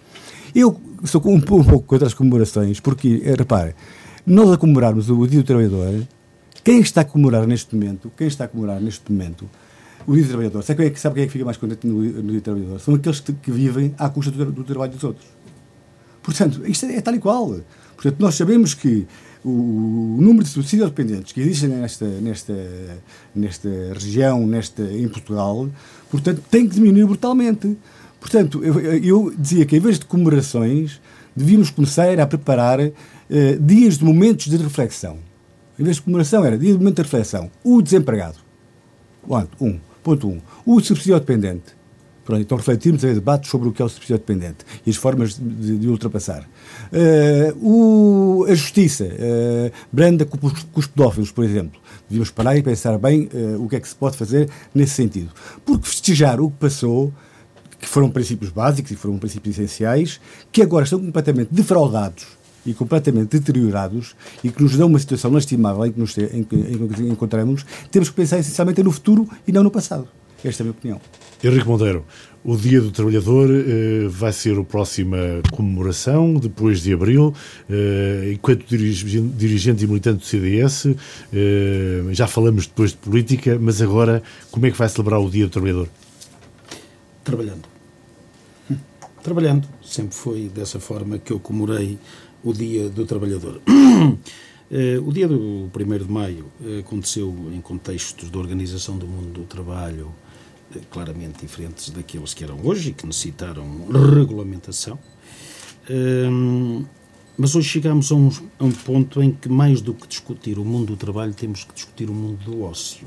[0.52, 3.76] Eu sou um, um pouco contra as comemorações, porque, eh, repare,
[4.26, 6.02] nós a comemorarmos o Dia do Trabalhador
[6.64, 9.48] quem está a comemorar neste momento, quem está a comemorar neste momento
[10.06, 11.86] o Dia do Trabalhador, sabe quem é que, sabe quem é que fica mais contente
[11.86, 12.80] no, no Dia do Trabalhador?
[12.80, 15.26] São aqueles que, que vivem à custa do, do, trabalho dos outros.
[16.22, 17.60] Portanto, isto é, é, tal e qual.
[17.94, 19.06] Portanto, nós sabemos que
[19.44, 22.54] o, número de subsídios dependentes que existem nesta, nesta,
[23.34, 25.68] nesta região, nesta, em Portugal,
[26.10, 27.76] portanto, tem que diminuir brutalmente.
[28.18, 30.98] Portanto, eu, eu dizia que em vez de comemorações,
[31.36, 32.92] devíamos começar a preparar uh,
[33.60, 35.18] dias de momentos de reflexão
[35.78, 37.50] em vez de comemoração, era dia de momento de reflexão.
[37.62, 38.38] O desempregado.
[39.60, 39.78] Um.
[40.02, 40.40] Ponto um.
[40.64, 41.74] O subsídio dependente.
[42.24, 45.38] Pronto, então refletirmos em debate sobre o que é o subsídio dependente e as formas
[45.38, 46.48] de, de ultrapassar.
[46.90, 51.78] Uh, o, a justiça uh, branda com com os, pedófilos, por exemplo.
[52.08, 55.32] Devíamos parar e pensar bem uh, o que é que se pode fazer nesse sentido.
[55.66, 57.12] Porque festejar o que passou,
[57.78, 60.18] que foram princípios básicos e foram princípios essenciais,
[60.50, 62.26] que agora estão completamente defraudados
[62.66, 66.56] e completamente deteriorados e que nos dão uma situação lastimável em que nos, em que,
[66.56, 70.08] em que encontramos, temos que pensar essencialmente no futuro e não no passado.
[70.44, 71.00] Esta é a minha opinião.
[71.42, 72.04] Henrique Monteiro,
[72.44, 75.16] o Dia do Trabalhador eh, vai ser a próxima
[75.50, 77.34] comemoração, depois de abril.
[77.68, 80.86] Eh, enquanto dirigente e militante do CDS,
[81.32, 85.46] eh, já falamos depois de política, mas agora como é que vai celebrar o Dia
[85.46, 85.88] do Trabalhador?
[87.24, 87.62] Trabalhando.
[89.22, 89.66] Trabalhando.
[89.82, 91.98] Sempre foi dessa forma que eu comemorei
[92.44, 93.60] o Dia do Trabalhador.
[94.70, 99.30] Eh, o dia do 1 de maio eh, aconteceu em contextos de organização do mundo
[99.30, 100.10] do trabalho
[100.74, 104.98] eh, claramente diferentes daqueles que eram hoje e que necessitaram regulamentação.
[107.36, 110.64] Mas hoje chegamos a um, a um ponto em que, mais do que discutir o
[110.64, 113.06] mundo do trabalho, temos que discutir o mundo do ócio.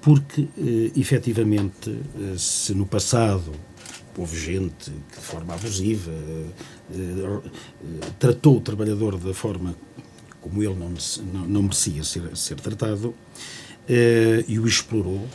[0.00, 0.48] Porque,
[0.96, 1.98] efetivamente,
[2.38, 3.52] se no passado
[4.16, 6.12] houve gente que, de forma abusiva,
[8.18, 9.74] tratou o trabalhador da forma
[10.40, 10.92] como ele não,
[11.32, 13.14] não, não merecia ser, ser tratado,
[13.88, 15.26] eh, e o explorou.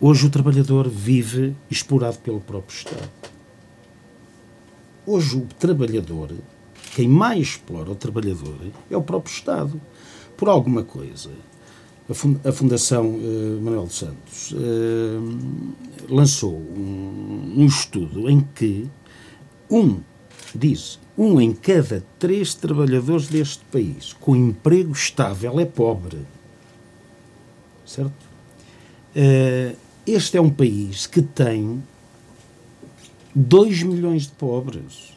[0.00, 3.10] Hoje o trabalhador vive explorado pelo próprio Estado.
[5.06, 6.32] Hoje o trabalhador,
[6.94, 8.58] quem mais explora o trabalhador
[8.90, 9.80] é o próprio Estado.
[10.36, 11.30] Por alguma coisa.
[12.44, 18.86] A Fundação uh, Manuel dos Santos uh, lançou um, um estudo em que
[19.70, 20.00] um
[20.58, 26.18] diz um em cada três trabalhadores deste país com emprego estável é pobre.
[27.86, 28.12] Certo?
[29.14, 31.82] Uh, este é um país que tem
[33.34, 35.12] 2 milhões de pobres.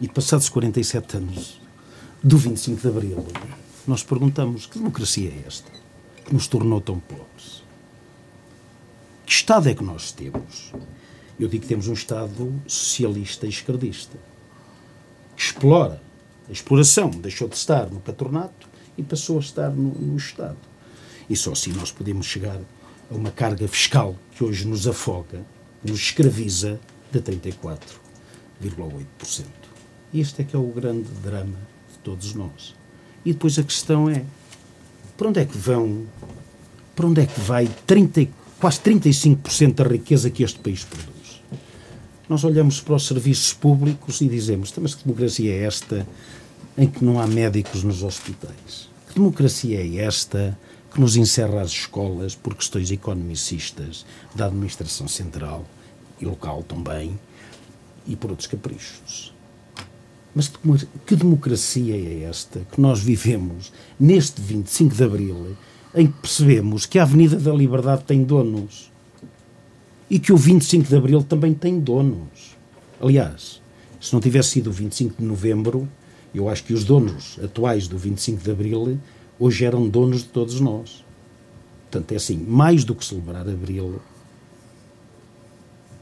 [0.00, 1.60] E passados 47 anos
[2.22, 3.26] do 25 de Abril,
[3.86, 5.70] nós perguntamos que democracia é esta
[6.24, 7.62] que nos tornou tão pobres?
[9.24, 10.72] Que Estado é que nós temos?
[11.38, 14.16] Eu digo que temos um Estado socialista e esquerdista
[15.36, 16.00] que explora.
[16.48, 20.56] A exploração deixou de estar no patronato e passou a estar no, no Estado.
[21.28, 22.58] E só assim nós podemos chegar
[23.10, 25.44] a uma carga fiscal que hoje nos afoga,
[25.84, 26.80] nos escraviza
[27.12, 29.44] de 34,8%.
[30.14, 31.58] Este é que é o grande drama
[31.92, 32.74] de todos nós.
[33.24, 34.24] E depois a questão é,
[35.16, 36.06] para onde é que vão,
[36.94, 41.15] para onde é que vai 30, quase 35% da riqueza que este país produz?
[42.28, 46.06] Nós olhamos para os serviços públicos e dizemos: mas que democracia é esta
[46.76, 48.88] em que não há médicos nos hospitais?
[49.08, 50.58] Que democracia é esta
[50.92, 55.64] que nos encerra as escolas por questões economicistas da administração central
[56.20, 57.16] e local também
[58.08, 59.32] e por outros caprichos?
[60.34, 60.50] Mas
[61.06, 65.56] que democracia é esta que nós vivemos neste 25 de Abril
[65.94, 68.90] em que percebemos que a Avenida da Liberdade tem donos?
[70.08, 72.56] E que o 25 de Abril também tem donos.
[73.00, 73.60] Aliás,
[74.00, 75.88] se não tivesse sido o 25 de Novembro,
[76.34, 78.98] eu acho que os donos atuais do 25 de Abril
[79.38, 81.04] hoje eram donos de todos nós.
[81.82, 84.00] Portanto, é assim, mais do que celebrar Abril,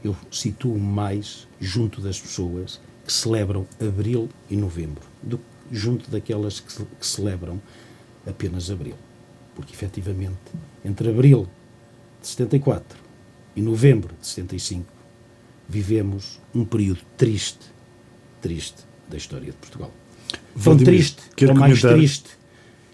[0.03, 6.59] eu situo mais junto das pessoas que celebram Abril e Novembro, do que junto daquelas
[6.59, 7.61] que, que celebram
[8.27, 8.95] apenas Abril.
[9.55, 10.37] Porque, efetivamente,
[10.83, 11.47] entre Abril
[12.21, 13.04] de 74
[13.55, 14.85] e novembro de 75,
[15.67, 17.59] vivemos um período triste,
[18.41, 19.91] triste da história de Portugal.
[20.61, 21.97] Tão triste, tão mais comentar...
[21.97, 22.29] triste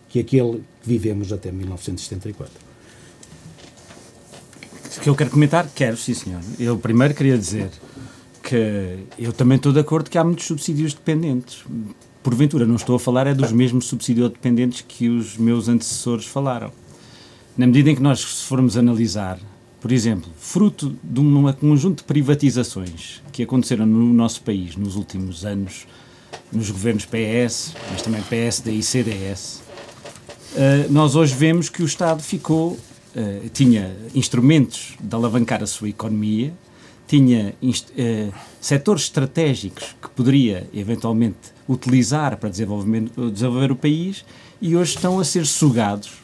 [0.10, 2.54] que aquele que vivemos até 1974.
[5.02, 5.69] que eu quero comentar?
[5.74, 6.41] Quero, sim senhor.
[6.60, 7.69] Eu primeiro queria dizer
[8.43, 11.63] que eu também estou de acordo que há muitos subsídios dependentes.
[12.21, 16.71] Porventura, não estou a falar é dos mesmos subsídios dependentes que os meus antecessores falaram.
[17.58, 19.39] Na medida em que nós, se formos analisar
[19.82, 25.44] por exemplo, fruto de um conjunto de privatizações que aconteceram no nosso país nos últimos
[25.44, 25.88] anos,
[26.54, 29.63] nos governos PS, mas também PSD e CDS,
[30.56, 32.78] eh, nós hoje vemos que o Estado ficou,
[33.15, 36.54] eh, tinha instrumentos de alavancar a sua economia,
[37.08, 37.56] tinha
[37.98, 38.30] eh,
[38.62, 44.24] setores estratégicos que poderia eventualmente utilizar para desenvolver o país
[44.62, 46.21] e hoje estão a ser sugados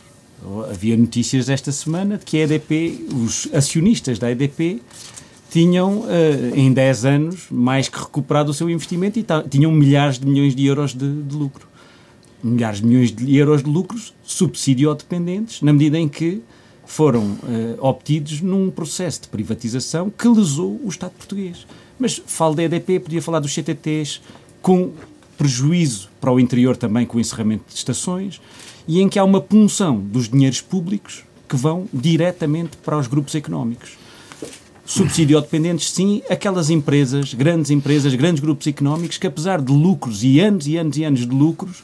[0.69, 4.81] Havia notícias esta semana de que a EDP, os acionistas da EDP,
[5.49, 6.05] tinham uh,
[6.55, 10.65] em 10 anos mais que recuperado o seu investimento e tinham milhares de milhões de
[10.65, 11.67] euros de, de, lucro.
[12.43, 16.41] Milhares de milhões de euros de lucros subsídio-dependentes, na medida em que
[16.85, 17.37] foram uh,
[17.79, 21.65] obtidos num processo de privatização que lesou o Estado português.
[21.99, 24.21] Mas falo da EDP, podia falar dos CTTs,
[24.61, 24.91] com
[25.37, 28.41] prejuízo para o interior também com o encerramento de estações,
[28.87, 33.35] e em que há uma punção dos dinheiros públicos que vão diretamente para os grupos
[33.35, 33.97] económicos.
[34.85, 40.39] Subsídio dependentes, sim, aquelas empresas, grandes empresas, grandes grupos económicos que, apesar de lucros e
[40.39, 41.83] anos e anos e anos de lucros,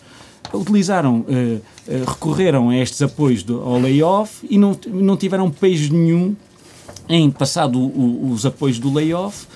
[0.54, 1.62] utilizaram, uh, uh,
[2.08, 6.34] recorreram a estes apoios do, ao layoff e não, não tiveram peso nenhum
[7.10, 9.48] em, passado o, os apoios do layoff,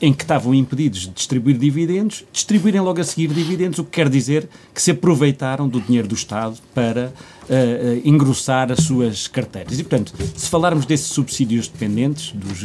[0.00, 4.08] em que estavam impedidos de distribuir dividendos, distribuírem logo a seguir dividendos, o que quer
[4.08, 7.12] dizer que se aproveitaram do dinheiro do Estado para
[7.48, 9.78] uh, engrossar as suas carteiras.
[9.78, 12.64] E, portanto, se falarmos desses subsídios dependentes, dos,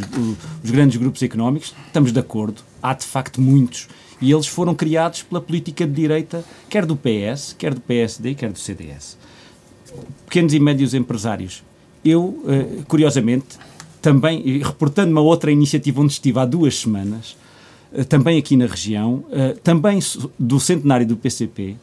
[0.62, 2.62] dos grandes grupos económicos, estamos de acordo.
[2.82, 3.88] Há, de facto, muitos.
[4.20, 8.52] E eles foram criados pela política de direita, quer do PS, quer do PSD, quer
[8.52, 9.16] do CDS.
[10.26, 11.64] Pequenos e médios empresários.
[12.04, 12.42] Eu,
[12.88, 13.58] curiosamente,
[14.02, 17.36] também, reportando uma outra iniciativa onde estive há duas semanas,
[17.94, 20.00] eh, também aqui na região, eh, também
[20.38, 21.76] do centenário do PCP,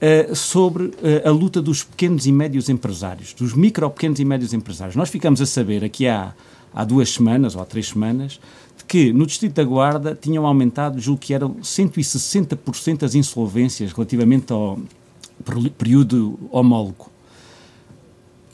[0.00, 0.92] eh, sobre
[1.24, 4.96] a luta dos pequenos e médios empresários, dos micro, pequenos e médios empresários.
[4.96, 6.32] Nós ficamos a saber aqui há,
[6.72, 8.40] há duas semanas ou há três semanas
[8.86, 14.78] que no Distrito da Guarda tinham aumentado, julgo que eram 160% as insolvências relativamente ao
[15.76, 17.10] período homólogo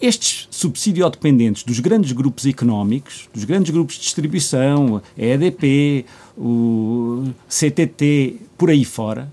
[0.00, 6.04] estes subsídio-dependentes dos grandes grupos económicos, dos grandes grupos de distribuição, a EDP,
[6.36, 9.32] o CTT, por aí fora,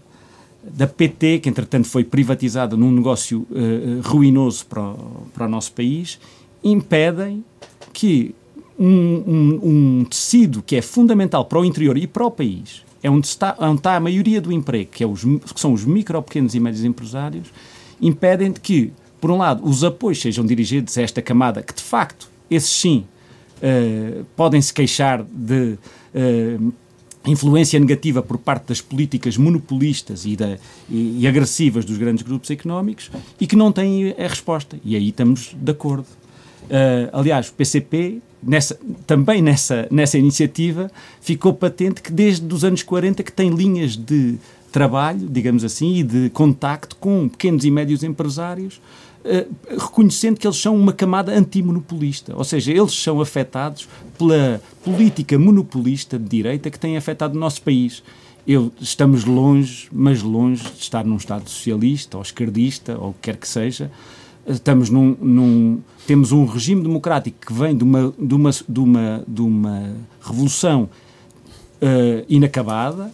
[0.64, 5.72] da PT, que entretanto foi privatizada num negócio uh, ruinoso para o, para o, nosso
[5.72, 6.20] país,
[6.64, 7.44] impedem
[7.92, 8.36] que
[8.78, 13.10] um, um, um, tecido que é fundamental para o interior e para o país, é
[13.10, 16.22] onde está, onde está a maioria do emprego, que, é os, que são os micro,
[16.22, 17.48] pequenos e médios empresários,
[18.00, 21.84] impedem de que por um lado, os apoios sejam dirigidos a esta camada, que de
[21.84, 23.06] facto, esses sim,
[23.58, 25.78] uh, podem se queixar de
[26.16, 26.74] uh,
[27.26, 30.58] influência negativa por parte das políticas monopolistas e, da,
[30.90, 34.80] e, e, agressivas dos grandes grupos económicos e que não têm a resposta.
[34.84, 36.08] E aí estamos de acordo.
[36.64, 40.90] Uh, aliás, o PCP, nessa, também nessa, nessa iniciativa,
[41.22, 44.40] ficou patente que desde os anos 40 que tem linhas de
[44.72, 48.82] trabalho, digamos assim, e de contacto com pequenos e médios empresários
[49.70, 56.18] reconhecendo que eles são uma camada antimonopolista, ou seja, eles são afetados pela política monopolista
[56.18, 58.04] de direita que tem afetado o nosso país.
[58.48, 63.20] Eu, estamos longe, mas longe de estar num Estado socialista ou esquerdista ou o que
[63.22, 63.92] quer que seja.
[64.48, 69.24] Estamos num, num, temos um regime democrático que vem de uma, de uma, de uma,
[69.28, 70.90] de uma revolução
[71.82, 73.12] uh, inacabada,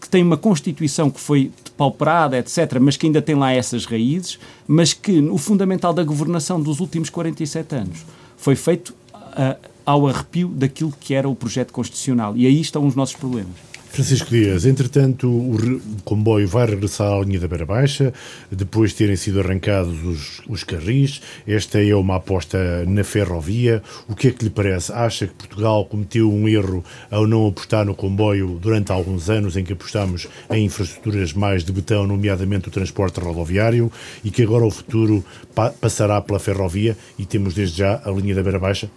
[0.00, 4.38] que tem uma Constituição que foi pauperada, etc., mas que ainda tem lá essas raízes,
[4.66, 8.06] mas que o fundamental da governação dos últimos 47 anos
[8.36, 12.36] foi feito uh, ao arrepio daquilo que era o projeto constitucional.
[12.36, 13.73] E aí estão os nossos problemas.
[13.94, 18.12] Francisco Dias, entretanto, o, comboio vai regressar à linha da Beira Baixa,
[18.50, 21.22] depois de terem sido arrancados os, os carris.
[21.46, 23.84] Esta é uma aposta na ferrovia.
[24.08, 24.92] O que é que lhe parece?
[24.92, 29.62] Acha que Portugal cometeu um erro ao não apostar no comboio durante alguns anos em
[29.62, 33.92] que apostamos em infraestruturas mais de betão, nomeadamente o transporte rodoviário,
[34.24, 38.34] e que agora o futuro pa passará pela ferrovia e temos desde já a linha
[38.34, 38.90] da Beira Baixa?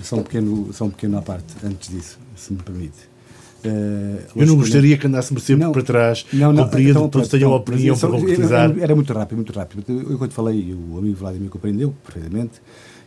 [0.00, 3.13] Só um pequeno, só um pequeno à parte, antes disso, se me permite.
[3.64, 6.26] Uh, eu não gostaria que andássemos sempre não, para trás.
[6.32, 8.78] Não, não, Compreendo então, que todos tenham opinião para concretizar.
[8.78, 9.84] Era muito rápido, muito rápido.
[9.88, 12.60] Eu, quando falei, o amigo Vladimir compreendeu perfeitamente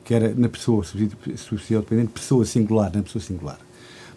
[0.07, 3.59] que era na pessoa subsídio dependente, pessoa singular, na pessoa singular.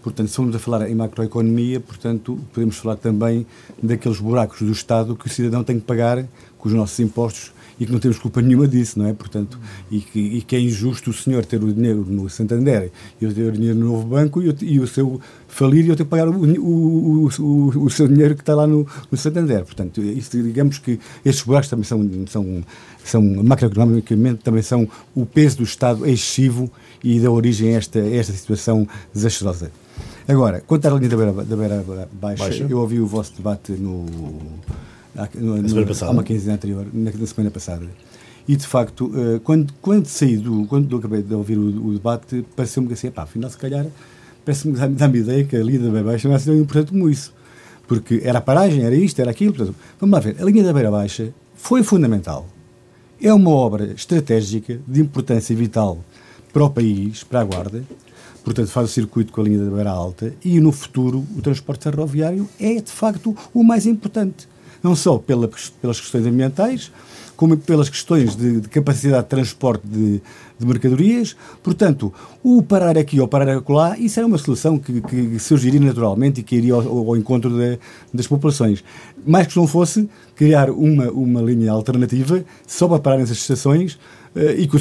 [0.00, 3.44] Portanto, se formos a falar em macroeconomia, portanto, podemos falar também
[3.82, 6.24] daqueles buracos do Estado que o cidadão tem que pagar
[6.56, 9.14] com os nossos impostos e que não temos culpa nenhuma disso, não é?
[9.14, 9.58] Portanto,
[9.90, 13.32] e que, e que é injusto o senhor ter o dinheiro no Santander e eu
[13.32, 16.04] ter o dinheiro no novo banco e, eu, e o seu falir e eu ter
[16.04, 19.64] que pagar o, o, o, o seu dinheiro que está lá no, no, Santander.
[19.64, 22.64] Portanto, isso, digamos que estes buracos também são, são,
[23.02, 26.70] são macroeconomicamente, também são o peso do Estado excessivo
[27.02, 29.72] e dá origem a esta, a esta situação desastrosa.
[30.28, 33.72] Agora, quanto à linha da beira, da beira baixa, baixa, eu ouvi o vosso debate
[33.72, 34.04] no
[35.16, 36.10] há, no, semana passada.
[36.10, 37.86] há uma quinzena anterior, na, na, semana passada.
[38.48, 40.66] E de facto, uh, quando, quando saí do.
[40.66, 43.86] Quando acabei de ouvir o, o debate, pareceu-me que assim, pá, afinal, se calhar,
[44.44, 46.90] parece-me dá-me a ideia que a linha da Beira Baixa não é assim tão importante
[46.90, 47.32] como isso.
[47.86, 49.52] Porque era a paragem, era isto, era aquilo.
[49.52, 52.46] Portanto, vamos lá ver, a linha da Beira Baixa foi fundamental.
[53.20, 55.98] É uma obra estratégica de importância vital
[56.52, 57.84] para o país, para a Guarda,
[58.44, 61.84] portanto faz o circuito com a linha da Beira Alta e no futuro o transporte
[61.84, 64.48] ferroviário é de facto o mais importante
[64.82, 65.48] não só pela,
[65.80, 66.90] pelas questões ambientais,
[67.40, 70.20] como pelas questões de, de capacidade de transporte de,
[70.58, 71.34] de, mercadorias.
[71.62, 72.12] Portanto,
[72.42, 76.42] o parar aqui ou parar acolá, isso era uma solução que, que surgiria naturalmente e
[76.42, 77.78] que iria ao, ao encontro de,
[78.12, 78.84] das populações.
[79.26, 80.06] Mais que não fosse
[80.36, 83.98] criar uma, uma linha alternativa só para parar nessas estações
[84.34, 84.76] e, que,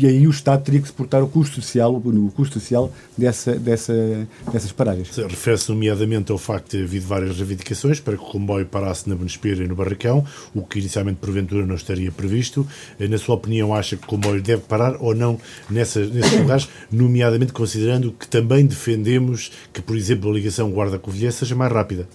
[0.00, 4.26] e aí o Estado teria que suportar o custo social, o custo social dessa, dessa,
[4.50, 5.14] dessas paragens.
[5.16, 9.14] Refere-se nomeadamente ao facto de ter havido várias reivindicações para que o comboio parasse na
[9.14, 10.24] Benespira e no Barracão,
[10.54, 12.66] o que inicialmente porventura não estaria previsto.
[12.98, 15.38] Eh, na sua opinião, acha que o comboio deve parar ou não
[15.68, 21.54] nessas, nesses lugares, nomeadamente considerando que também defendemos que, por exemplo, a ligação Guarda-Covilhã seja
[21.54, 22.08] mais rápida?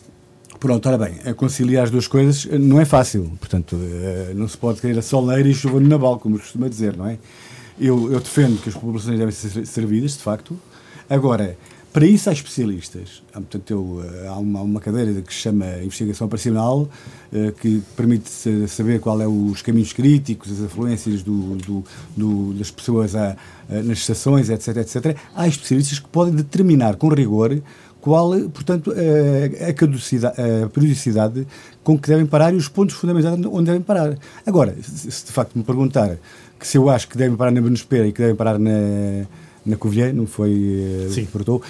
[0.60, 3.32] Pronto, ora bem, conciliar as duas coisas não é fácil.
[3.40, 6.98] Portanto, eh, não se pode querer a soleira e chuva no naval, como costuma dizer,
[6.98, 7.18] não é?
[7.80, 10.60] Eu, eu defendo que as populações devem ser servidas, de facto.
[11.10, 11.58] Agora,
[11.94, 13.24] para isso há especialistas.
[13.32, 16.90] Portanto, eu, eh, há uma, uma cadeira que se chama Investigação Operacional,
[17.32, 18.30] eh, que permite
[18.68, 21.84] saber qual é os caminhos críticos, as afluências do, do,
[22.18, 23.38] do, das pessoas a,
[23.70, 25.18] a, nas estações, etc, etc.
[25.34, 27.60] Há especialistas que podem determinar com rigor
[28.02, 28.94] qual, portanto,
[29.68, 31.46] a, caducidade, a periodicidade
[31.84, 34.18] com que devem parar e os pontos fundamentais onde devem parar.
[34.46, 36.18] Agora, se de facto me perguntar
[36.60, 39.26] que se eu acho que devem parar na Benuspera e que devem parar na,
[39.66, 40.52] na Covilhã, não foi
[41.08, 41.28] eh, sim.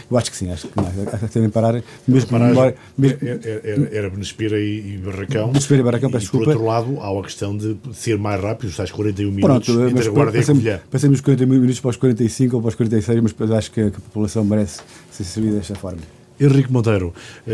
[0.10, 1.74] eu acho que sim, acho que, não, acho que devem parar
[2.08, 2.76] mesmo, mesmo era,
[3.64, 5.48] era, era Benespira e, e Barracão.
[5.48, 6.46] Benespira e Barracão, peço desculpa.
[6.46, 9.90] por outro lado, há a questão de ser mais rápido, os tais 41 minutos Pronto,
[9.90, 10.80] entre a Guarda e a Covilhã.
[10.90, 13.98] Passemos os 40 minutos para os 45 ou para os 46, mas acho que que
[13.98, 16.19] a população merece ser servida desta forma.
[16.40, 17.14] Henrique Monteiro,
[17.46, 17.52] uh,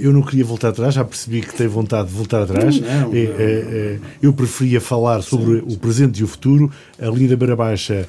[0.00, 2.80] eu não queria voltar atrás, já percebi que tem vontade de voltar atrás.
[2.80, 6.70] Não, não, uh, uh, eu preferia falar sobre o presente e o futuro.
[7.00, 8.08] A linha da Beira Baixa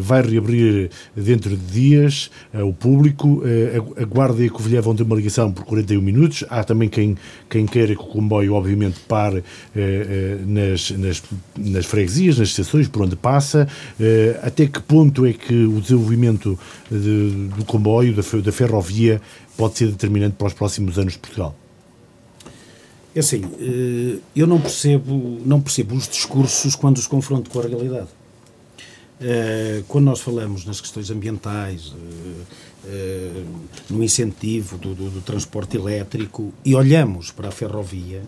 [0.00, 3.42] vai reabrir dentro de dias o público.
[3.44, 6.44] A, a, Guarda e a Covilhã vão ter uma ligação por 41 minutos.
[6.48, 7.16] Há também quem,
[7.48, 9.44] quem queira que o comboio, obviamente, pare
[10.46, 11.22] nas, nas,
[11.56, 13.68] nas freguesias, nas estações por onde passa.
[14.42, 16.58] até que ponto é que o desenvolvimento
[16.90, 19.20] de, do comboio, da, da ferrovia,
[19.56, 21.54] pode ser determinante para os próximos anos de Portugal?
[23.14, 27.62] É assim, eh, eu não percebo, não percebo os discursos quando os confronto com a
[27.62, 28.08] realidade.
[29.20, 31.92] Eh, quando nós falamos nas questões ambientais,
[32.86, 33.44] eh,
[33.90, 38.22] no incentivo do, do, do transporte elétrico e olhamos para a ferrovia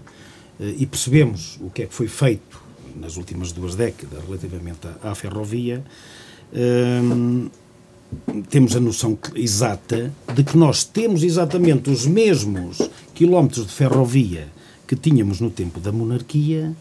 [0.58, 2.60] e percebemos o que é que foi feito
[2.96, 5.82] nas últimas duas décadas relativamente à, à ferrovia,
[8.48, 12.78] temos a noção exata de que nós temos exatamente os mesmos
[13.14, 14.48] quilómetros de ferrovia
[14.86, 16.74] que tínhamos no tempo da monarquia,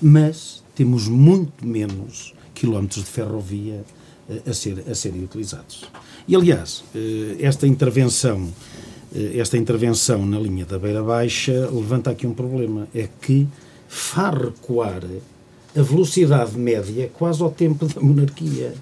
[0.00, 3.84] mas temos muito menos quilómetros de ferrovia
[4.28, 5.84] eh, a, ser, a serem utilizados.
[6.26, 8.48] E, aliás, eh, esta intervenção,
[9.14, 13.46] eh, esta intervenção na linha da Beira Baixa levanta aqui um problema, é que
[13.86, 15.02] faz recuar
[15.76, 18.74] a velocidade média quase ao tempo da monarquia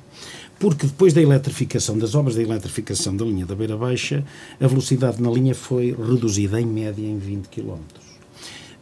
[0.56, 4.24] porque depois da eletrificação, das obras da eletrificação da linha da Beira Baixa,
[4.60, 7.72] a velocidade na linha foi reduzida em média em 20 km.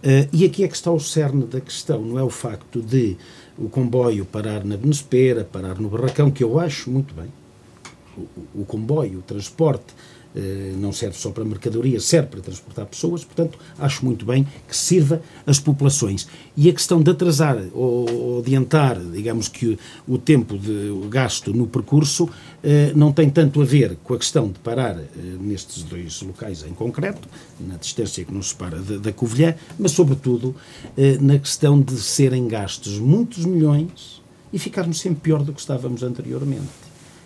[0.02, 3.16] Uh, e aqui é que está o cerne da questão, não é o facto de
[3.58, 7.28] o comboio parar na Benespera, parar no Barracão, que eu acho muito bem.
[8.16, 9.94] O, o comboio, o transporte
[10.78, 15.20] não serve só para mercadoria, serve para transportar pessoas, portanto, acho muito bem que sirva
[15.46, 16.26] as populações.
[16.56, 22.28] E a questão de atrasar ou adiantar, digamos que o tempo de gasto no percurso,
[22.62, 25.06] eh, não tem tanto a ver com a questão de parar eh,
[25.40, 27.28] nestes dois locais em concreto,
[27.60, 30.54] na distância que nos separa da Covilhã, mas, sobretudo,
[31.20, 34.22] na questão de serem gastos muitos milhões
[34.52, 36.68] e ficarmos sempre pior do que estávamos anteriormente.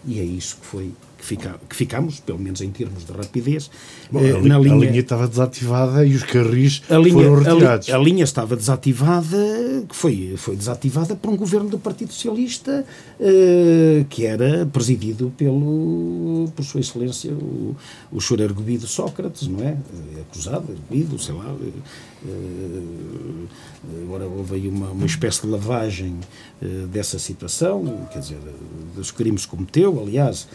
[0.07, 0.92] E é isso que foi
[1.27, 3.70] fica, que ficamos, pelo menos em termos de rapidez,
[4.11, 4.74] Bom, eh, na a linha...
[4.74, 7.91] A linha estava desativada e os carris linha, foram retirados.
[7.91, 12.85] A, a, linha estava desativada, foi, foi desativada por um governo do Partido Socialista
[13.20, 17.77] eh, que era presidido pelo, por Sua Excelência o,
[18.12, 18.43] o Sr.
[18.43, 19.70] Erguido Sócrates, não é?
[20.16, 21.55] Eh, acusado, erguido, sei lá...
[24.03, 26.18] agora houve aí uma, uma espécie de lavagem
[26.91, 28.39] dessa situação, quer dizer,
[28.95, 30.49] dos crimes que cometeu, aliás,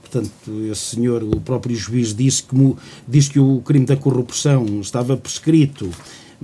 [0.00, 0.30] portanto,
[0.70, 2.76] esse senhor, o próprio juiz, disse que,
[3.06, 5.90] disse que o crime da corrupção estava prescrito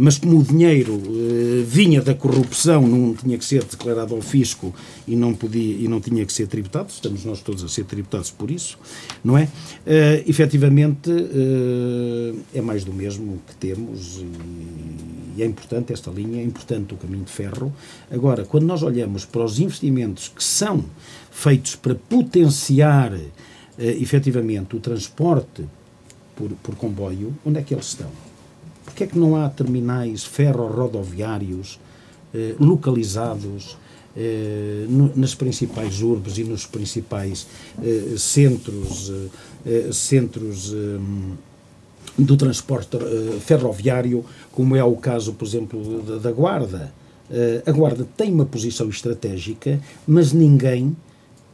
[0.00, 4.72] mas como o dinheiro eh, vinha da corrupção, não tinha que ser declarado ao fisco
[5.08, 8.30] e não podia e não tinha que ser tributado, estamos nós todos a ser tributados
[8.30, 8.78] por isso,
[9.24, 9.44] não é?
[9.44, 16.40] Uh, efetivamente uh, é mais do mesmo que temos e, e é importante esta linha,
[16.40, 17.74] é importante o caminho de ferro.
[18.08, 20.84] Agora, quando nós olhamos para os investimentos que são
[21.32, 23.20] feitos para potenciar uh,
[23.78, 25.64] efetivamente o transporte
[26.36, 28.27] por, por comboio, onde é que eles estão?
[28.98, 31.78] Porquê é que não há terminais ferro-rodoviários
[32.34, 33.76] eh, localizados
[34.16, 37.46] eh, no, nas principais urbes e nos principais
[37.80, 39.12] eh, centros,
[39.64, 40.74] eh, centros
[42.18, 42.98] do transporte
[43.38, 46.92] ferroviário, como é o caso, por exemplo, da, da Guarda.
[47.64, 50.96] a Guarda tem uma posição estratégica, mas ninguém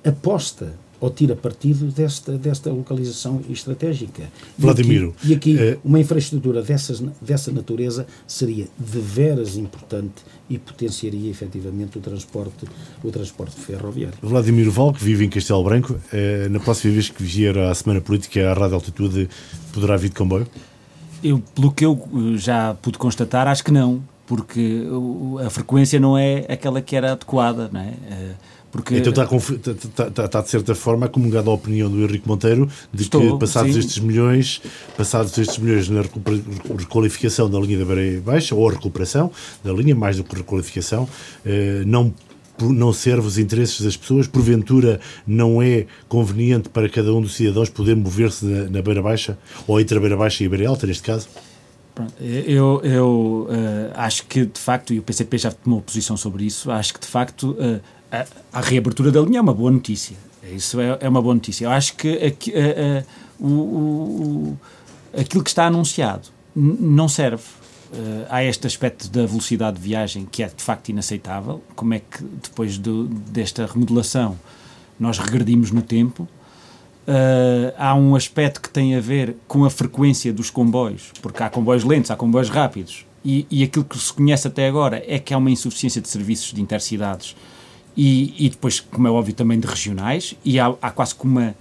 [0.02, 4.24] aposta ou tira partido desta, desta localização estratégica.
[4.58, 5.14] Vladimiro.
[5.24, 5.78] E aqui, e aqui é...
[5.84, 12.66] uma infraestrutura dessas, dessa natureza seria de veras importante e potenciaria efetivamente o transporte,
[13.02, 14.16] o transporte ferroviário.
[14.22, 18.00] Vladimiro Val, que vive em Castelo Branco, é, na próxima vez que vier à Semana
[18.00, 19.28] Política à Rádio Altitude,
[19.72, 20.46] poderá vir de comboio?
[21.22, 24.82] Eu, pelo que eu eh, já pude constatar, acho que não, porque
[25.44, 27.94] a frequência não é aquela que era adequada, não é?
[28.74, 28.96] Porque...
[28.96, 33.04] Então está, está, está, está, de certa forma acomodada a opinião do Henrique Monteiro de
[33.04, 33.78] Estou, que passados sim.
[33.78, 34.60] estes milhões,
[34.96, 36.02] passados estes milhões na
[36.76, 39.30] requalificação da linha da Beira Baixa, ou a recuperação
[39.62, 41.08] da linha, mais do que requalificação,
[41.46, 42.12] eh, não
[42.60, 47.68] não serve os interesses das pessoas, porventura não é conveniente para cada um dos cidadãos
[47.68, 50.86] poder mover-se na, na Beira Baixa, ou entre a Beira Baixa e a Beira Alta,
[50.86, 51.28] neste caso?
[52.20, 56.70] Eu, eu uh, acho que, de facto, e o PCP já tomou posição sobre isso,
[56.70, 57.80] acho que, de facto, uh,
[58.52, 60.16] a, a, reabertura da linha é uma boa notícia.
[60.52, 61.64] Isso é, é uma boa notícia.
[61.64, 63.04] Eu acho que aqui, uh,
[63.38, 64.58] o, o,
[65.18, 67.42] aquilo que está anunciado não serve.
[67.92, 71.62] Uh, há este aspecto da velocidade de viagem que é de facto inaceitável.
[71.76, 74.36] Como é que depois do, desta remodelação
[74.98, 76.28] nós regredimos no tempo?
[77.06, 81.50] Uh, há um aspecto que tem a ver com a frequência dos comboios, porque há
[81.50, 85.32] comboios lentos, há comboios rápidos, e, e aquilo que se conhece até agora é que
[85.34, 87.36] há uma insuficiência de serviços de intercidades
[87.96, 91.54] e, e depois, como é óbvio, também de regionais, e há, há quase como uma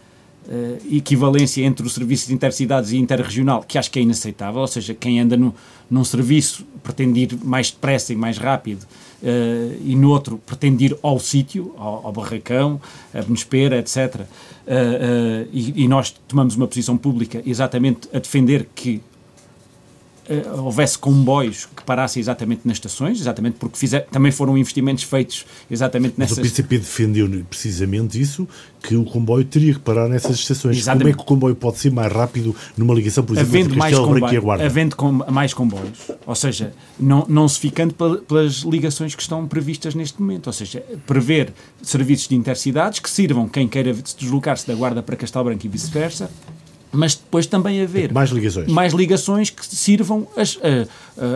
[0.48, 4.68] uh, equivalência entre o serviço de intercidades e interregional, que acho que é inaceitável, ou
[4.68, 5.54] seja, quem anda no,
[5.90, 10.98] num serviço pretende ir mais depressa e mais rápido, uh, e no outro pretende ir
[11.02, 12.82] ao sítio, ao, ao, barracão,
[13.14, 14.22] a Benespera, etc.
[14.66, 19.02] Uh, e, e nós tomamos uma posição pública exatamente a defender que
[20.30, 25.46] uh, houvesse comboios que parassem exatamente nas estações, exatamente porque fizer, também foram investimentos feitos
[25.70, 26.38] exatamente nessas...
[26.38, 28.48] Mas o PCP defendeu precisamente isso,
[28.82, 30.78] que o comboio teria que parar nessas estações.
[30.78, 31.04] Exatamente.
[31.04, 33.78] Como é que o comboio pode ser mais rápido numa ligação, por exemplo, havendo entre
[33.78, 34.66] mais comboio, e a Guarda?
[34.66, 37.94] Havendo com, mais comboios, ou seja, não, não se ficando
[38.28, 43.48] pelas ligações que estão previstas neste momento, ou seja, prever serviços de intercidades que sirvam
[43.48, 46.30] quem queira deslocar-se da Guarda para Castelo Branco e vice-versa,
[46.94, 50.60] mas depois também haver mais ligações, mais ligações que sirvam as,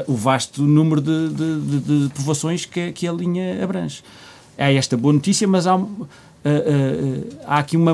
[0.08, 4.04] o vasto número de, de, de, de povoações que, que, a linha abrange.
[4.58, 6.08] É esta boa notícia, mas há, uh, uh,
[7.46, 7.94] há aqui uma.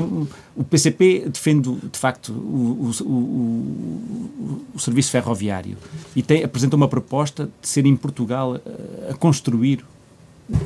[0.56, 5.76] O PCP defende, de facto, o, o, o, o serviço ferroviário
[6.14, 8.60] e tem, apresenta uma proposta de ser em Portugal
[9.10, 9.84] a construir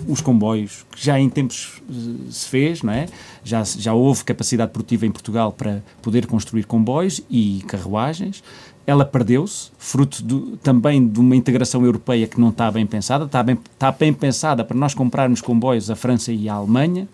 [0.08, 3.06] os comboios, que já em tempos eh, se fez, não é?
[3.44, 8.42] Já, já houve capacidade produtiva em Portugal para poder construir comboios e carruagens.
[8.86, 13.26] Ela perdeu-se, fruto do, também de uma integração europeia que não está bem pensada.
[13.26, 17.06] Está bem, está bem pensada para nós comprarmos comboios a França e a Alemanha.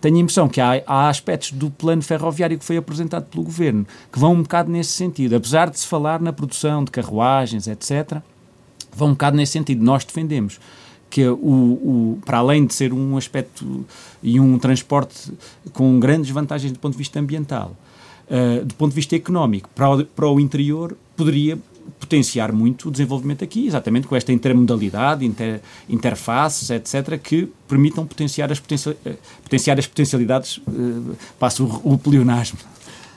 [0.00, 3.86] Tenho a impressão que há, há aspectos do plano ferroviário que foi apresentado pelo governo
[4.12, 5.36] que vão um bocado nesse sentido.
[5.36, 8.18] Apesar de se falar na produção de carruagens, etc.,
[8.94, 9.82] vão um bocado nesse sentido.
[9.82, 10.60] Nós defendemos
[11.14, 13.86] que o, o, para além de ser um aspecto
[14.20, 15.32] e um transporte
[15.72, 17.76] com grandes vantagens do ponto de vista ambiental,
[18.26, 21.56] uh, do ponto de vista económico, para o, para o interior, poderia
[22.00, 28.50] potenciar muito o desenvolvimento aqui, exatamente com esta intermodalidade, inter, interfaces, etc., que permitam potenciar
[28.50, 28.60] as,
[29.04, 32.58] eh, potenciar as potencialidades, uh, passo o, o pleonasmo,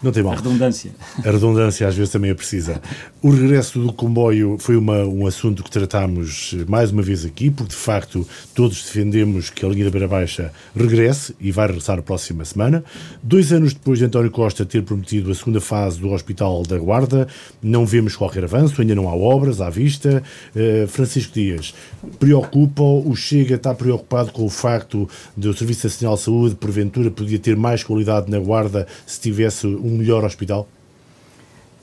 [0.02, 0.34] não tem mal.
[0.34, 0.91] A redundância.
[1.24, 2.82] A redundância às vezes também é precisa.
[3.22, 7.72] O regresso do comboio foi uma, um assunto que tratámos mais uma vez aqui, porque
[7.72, 12.02] de facto todos defendemos que a linha da Beira Baixa regresse e vai regressar na
[12.02, 12.84] próxima semana.
[13.24, 17.28] Dois anos depois de António Costa ter prometido a segunda fase do Hospital da Guarda,
[17.62, 20.22] não vemos qualquer avanço, ainda não há obras à vista.
[20.56, 21.74] Uh, Francisco Dias,
[22.20, 27.10] preocupa o Chega está preocupado com o facto de o Serviço Nacional de Saúde, porventura,
[27.10, 30.67] podia ter mais qualidade na Guarda se tivesse um melhor hospital?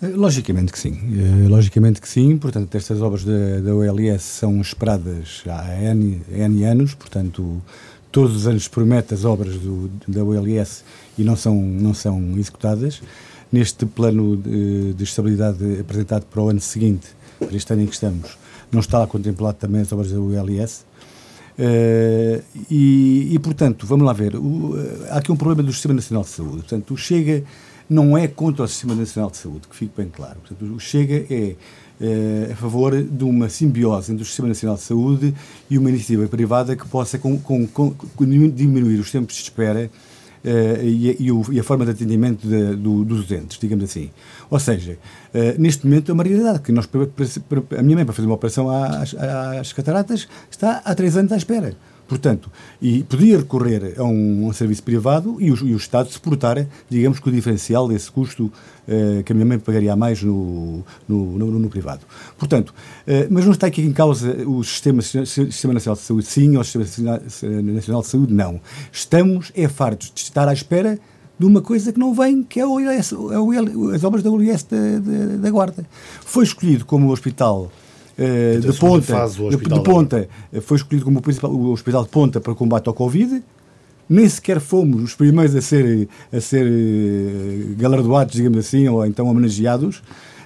[0.02, 4.60] Eh, logicamente que sim, eh, logicamente que sim, portanto estas obras da, da OLS são
[4.60, 7.62] esperadas há N, N anos, portanto
[8.12, 10.84] todos os anos promete as obras do, da OLS
[11.18, 13.02] e não são, não são executadas.
[13.50, 17.06] Neste plano de, de estabilidade apresentado para o ano seguinte,
[17.38, 18.36] para este ano em que estamos,
[18.72, 20.84] não está contemplado também as obras da OLS.
[21.56, 24.74] Uh, e, e, portanto, vamos lá ver, o,
[25.08, 26.56] há aqui um problema do Sistema Nacional de Saúde.
[26.56, 27.44] Portanto, Chega
[27.88, 30.36] não é contra o Sistema Nacional de Saúde, que fique bem claro.
[30.40, 31.54] Portanto, o Chega é
[32.00, 35.34] uh, a favor de uma simbiose entre o Sistema Nacional de Saúde
[35.70, 39.90] e uma iniciativa privada que possa com, com, com, diminuir os tempos de espera
[40.44, 44.10] Uh, e, e, o, e, a forma de atendimento de, do, dos utentes, digamos assim.
[44.50, 44.98] Ou seja,
[45.32, 48.28] uh, neste momento é uma realidade que nós, para, para, a minha mãe, para fazer
[48.28, 51.74] uma operação às, às cataratas, está há três anos à espera.
[52.06, 52.50] Portanto,
[52.80, 57.18] e podia recorrer a um, um serviço privado e o, e o, Estado suportar, digamos
[57.18, 61.38] que o diferencial desse custo uh, que a minha mãe pagaria a mais no, no,
[61.38, 62.02] no, no privado.
[62.36, 66.54] Portanto, uh, mas não está aqui em causa o sistema, sistema Nacional de Saúde, sim,
[66.56, 67.20] ou o Sistema
[67.62, 68.60] Nacional de Saúde, não.
[68.92, 70.98] Estamos, é fartos de estar à espera
[71.38, 74.30] de uma coisa que não vem, que é, o ILS, é o, as obras da
[74.30, 75.84] UIS da, da, da Guarda.
[76.24, 77.72] Foi escolhido como hospital
[78.18, 80.28] uh, de ponta, de, de, ponta
[80.62, 83.42] foi escolhido como o principal o hospital de ponta para o combate ao Covid.
[84.08, 89.26] Nem sequer fomos os primeiros a ser, a ser uh, galardoados, digamos assim, ou então
[89.26, 90.02] homenageados.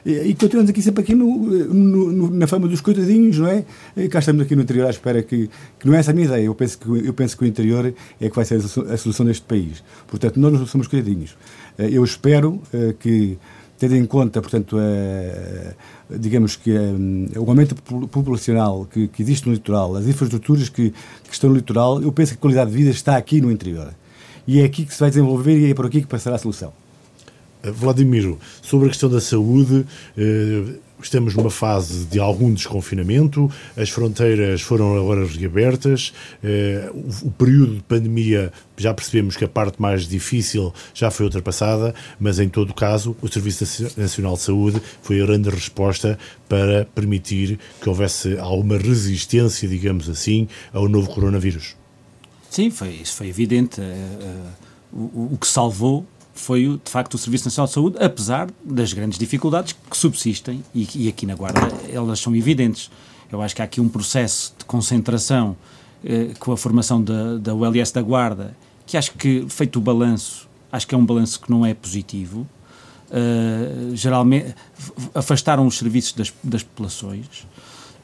[0.07, 3.65] E, e continuamos aqui sempre aqui no, no, no, na fama dos coitadinhos, não é?
[3.97, 6.27] E cá estamos aqui no interior à espera que, que não é essa a minha
[6.27, 6.45] ideia.
[6.45, 9.45] Eu penso, que, eu penso que o interior é que vai ser a solução deste
[9.45, 9.83] país.
[10.07, 11.37] Portanto, nós não somos coitadinhos.
[11.77, 12.63] Eh, eu espero
[13.01, 13.37] que,
[13.79, 15.75] tendo em conta, portanto, a
[16.11, 17.75] digamos que um, o aumento
[18.09, 22.33] populacional que, que, existe no litoral, as infraestruturas que, que, estão no litoral, eu penso
[22.33, 23.95] que a qualidade de vida está aqui no interior.
[24.47, 26.73] E é aqui que se vai desenvolver e é por aqui que passará a solução.
[27.73, 29.85] Vladimiro, sobre a questão da saúde,
[30.17, 36.13] eh, estamos numa fase de algum desconfinamento, as fronteiras foram agora reabertas,
[36.43, 36.91] eh,
[37.23, 42.39] o, período de pandemia já percebemos que a parte mais difícil já foi ultrapassada, mas
[42.39, 43.65] em todo caso o Serviço
[43.97, 50.49] Nacional de Saúde foi a grande resposta para permitir que houvesse alguma resistência, digamos assim,
[50.73, 51.77] ao novo coronavírus.
[52.51, 53.81] Sim, foi, isso foi evidente.
[54.93, 56.07] O, o que salvou
[56.39, 60.89] foi, de facto, o Serviço Nacional de Saúde, apesar das grandes dificuldades que subsistem e,
[60.95, 62.91] e aqui na Guarda elas são evidentes.
[63.31, 65.57] Eu acho que há aqui um processo de concentração
[66.05, 70.49] eh, com a formação da, da ULS da Guarda, que acho que, feito o balanço,
[70.71, 72.47] acho que é um balanço que não é positivo.
[73.11, 74.55] Uh, geralmente
[75.15, 77.47] afastaram os serviços das, das populações.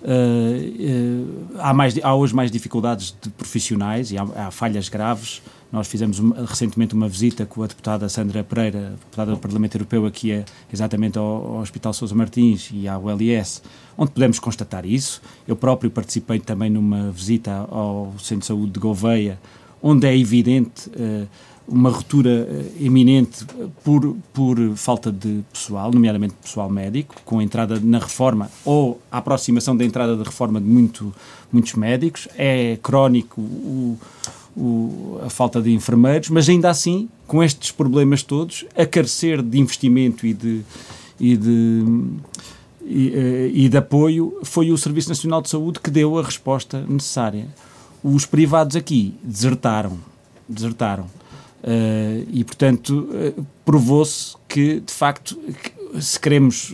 [0.02, 5.42] Uh, uh, há, mais, há hoje mais dificuldades de profissionais e há, há falhas graves
[5.72, 10.06] nós fizemos uma, recentemente uma visita com a deputada Sandra Pereira, deputada do Parlamento Europeu,
[10.06, 13.62] aqui a, exatamente ao, ao, Hospital Sousa Martins e à ULS,
[13.98, 15.20] onde pudemos constatar isso.
[15.46, 19.38] Eu próprio participei também numa visita ao Centro de Saúde de Gouveia,
[19.82, 21.28] onde é evidente uh,
[21.66, 23.44] uma ruptura uh, iminente
[23.82, 29.18] por, por falta de pessoal, nomeadamente pessoal médico, com a entrada na reforma ou a
[29.18, 31.14] aproximação da entrada da reforma de muito,
[31.52, 32.28] muitos médicos.
[32.36, 33.98] É crónico o
[34.56, 39.58] o, a falta de enfermeiros, mas ainda assim, com estes problemas todos, a carecer de
[39.58, 40.62] investimento e de,
[41.18, 41.84] e de,
[42.82, 46.84] e, eh, e de apoio, foi o Serviço Nacional de Saúde que deu a resposta
[46.88, 47.48] necessária.
[48.02, 49.98] Os privados aqui desertaram,
[50.48, 51.04] desertaram.
[51.64, 55.38] Uh, e, portanto, uh, provou-se que, de facto,
[56.00, 56.72] se queremos,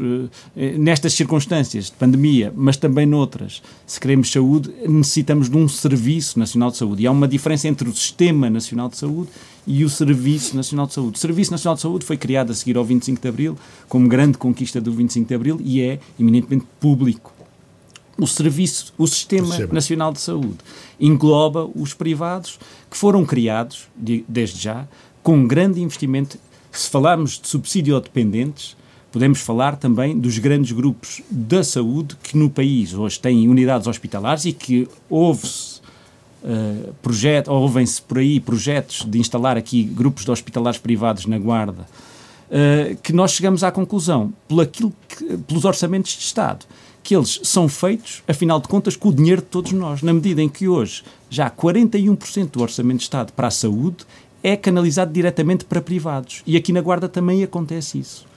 [0.56, 6.38] eh, nestas circunstâncias de pandemia, mas também noutras, se queremos saúde, necessitamos de um Serviço
[6.38, 7.02] Nacional de Saúde.
[7.02, 9.28] E há uma diferença entre o Sistema Nacional de Saúde
[9.66, 11.16] e o Serviço Nacional de Saúde.
[11.16, 13.58] O Serviço Nacional de Saúde foi criado a seguir ao 25 de Abril,
[13.88, 17.32] como grande conquista do 25 de Abril, e é eminentemente público.
[18.18, 20.58] O serviço, o Sistema Nacional de Saúde
[20.98, 22.58] engloba os privados
[22.90, 24.86] que foram criados, desde já,
[25.22, 26.38] com um grande investimento.
[26.70, 28.76] Se falarmos de subsídio dependentes,
[29.12, 34.44] Podemos falar também dos grandes grupos da saúde que no país hoje têm unidades hospitalares
[34.44, 35.80] e que houve-se
[36.44, 41.82] uh, projeto, ouvem-se por aí projetos de instalar aqui grupos de hospitalares privados na Guarda,
[41.82, 44.32] uh, que nós chegamos à conclusão,
[44.62, 46.64] aquilo que, pelos orçamentos de Estado,
[47.02, 50.40] que eles são feitos, afinal de contas, com o dinheiro de todos nós, na medida
[50.40, 54.06] em que hoje já 41% do orçamento de Estado para a saúde
[54.42, 56.42] é canalizado diretamente para privados.
[56.46, 58.29] E aqui na Guarda também acontece isso.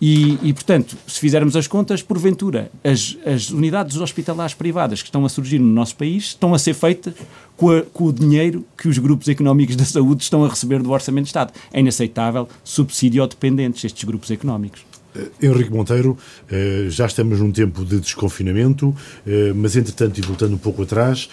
[0.00, 5.24] E, e, portanto, se fizermos as contas, porventura, as, as, unidades hospitalares privadas que estão
[5.24, 7.14] a surgir no nosso país estão a ser feitas
[7.56, 10.90] com, a, com, o dinheiro que os grupos económicos da saúde estão a receber do
[10.90, 11.52] Orçamento de Estado.
[11.72, 14.84] É inaceitável subsídio dependentes estes grupos económicos.
[15.14, 16.18] Eh, Henrique Monteiro,
[16.50, 18.94] eh, já estamos num tempo de desconfinamento,
[19.26, 21.28] eh, mas entretanto, e voltando um pouco atrás,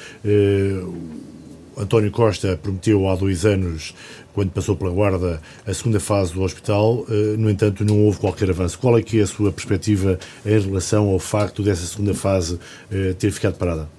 [1.77, 3.95] António Costa prometeu há dois anos,
[4.33, 7.05] quando passou pela guarda, a segunda fase do hospital.
[7.09, 8.79] Eh, no entanto, não houve qualquer avanço.
[8.79, 12.59] Qual é que é a sua perspectiva em relação ao facto dessa segunda fase
[12.91, 13.89] eh, ter ficado parada?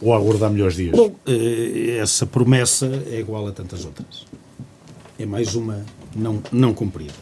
[0.00, 0.96] Ou aguardar melhores dias?
[0.96, 4.26] Bom, eh, essa promessa é igual a tantas outras.
[5.18, 5.84] É mais uma
[6.16, 7.12] não, não cumprida.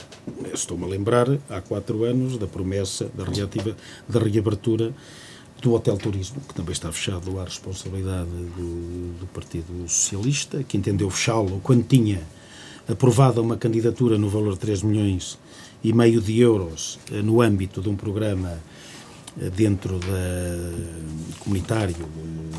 [0.53, 3.77] Estou-me a lembrar, há quatro anos, da promessa da, relativa,
[4.09, 4.93] da reabertura
[5.61, 11.11] do Hotel Turismo, que também está fechado à responsabilidade do, do Partido Socialista, que entendeu
[11.11, 12.23] fechá-lo quando tinha
[12.89, 15.39] aprovada uma candidatura no valor de 3 milhões
[15.83, 18.59] e meio de euros eh, no âmbito de um programa
[19.41, 21.95] eh, dentro da comunitário,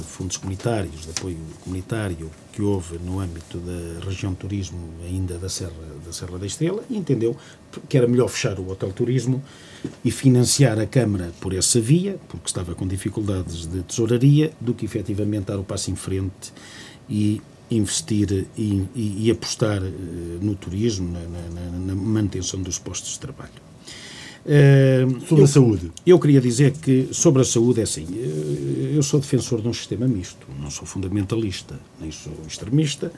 [0.03, 5.71] fundos comunitários, de apoio comunitário que houve no âmbito da região turismo ainda da Serra
[6.05, 7.35] da, Serra da Estrela e entendeu
[7.87, 9.43] que era melhor fechar o Hotel Turismo
[10.03, 14.85] e financiar a Câmara por essa via, porque estava com dificuldades de tesouraria, do que
[14.85, 16.53] efetivamente dar o passo em frente
[17.09, 19.91] e investir e, e, e apostar uh,
[20.41, 23.68] no turismo, na, na, na, manutenção dos postos de trabalho.
[24.45, 25.91] Uh, sobre eu, a saúde.
[26.05, 28.05] Eu queria dizer que sobre a saúde é assim.
[28.05, 33.11] Uh, eu sou defensor de um sistema misto, não sou fundamentalista, nem sou extremista.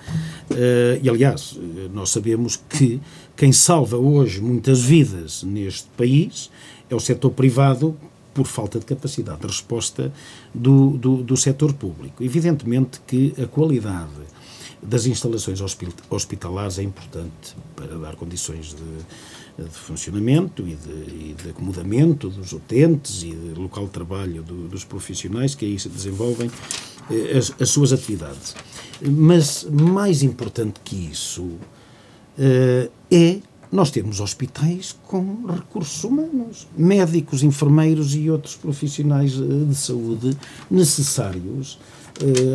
[1.01, 1.57] e aliás,
[1.93, 2.99] nós sabemos que
[3.35, 6.49] quem salva hoje muitas vidas neste país
[6.89, 7.97] é o setor privado
[8.33, 10.11] por falta de capacidade de resposta
[10.53, 12.23] do, do, do setor público.
[12.23, 14.09] Evidentemente que a qualidade
[14.81, 15.61] das instalações
[16.09, 19.05] hospitalares é importante para dar condições de,
[19.63, 24.67] de funcionamento e de, e de, acomodamento dos utentes e de local de trabalho do,
[24.67, 26.49] dos profissionais que aí se desenvolvem
[27.09, 28.55] eh, as, as, suas atividades.
[29.01, 31.51] Mas mais importante que isso
[32.37, 33.39] eh, é
[33.71, 40.37] nós termos hospitais com recursos humanos, médicos, enfermeiros e outros profissionais eh, de saúde
[40.69, 41.79] necessários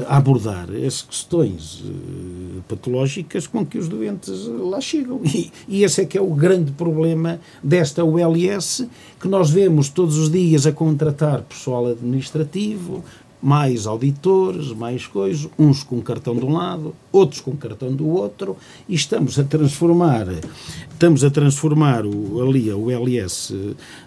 [0.08, 5.20] a abordar as questões uh, patológicas com que os doentes lá chegam.
[5.24, 8.86] E, e, esse é que é o grande problema desta ULS,
[9.20, 13.04] que nós vemos todos os dias a contratar pessoal administrativo,
[13.42, 18.56] mais auditores, mais coisas, uns com cartão de um lado, outros com cartão do outro,
[18.88, 20.26] e estamos a transformar,
[20.90, 23.54] estamos a transformar o, ali o LS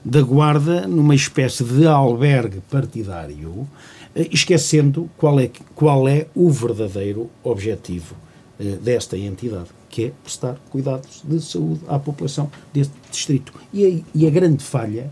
[0.03, 3.68] da Guarda numa espécie de albergue partidário,
[3.99, 3.99] eh,
[4.32, 8.15] esquecendo qual é, qual é o verdadeiro objetivo
[8.59, 13.53] eh, desta entidade, que é prestar cuidados de saúde à população deste distrito.
[13.72, 15.09] E a, e a grande falha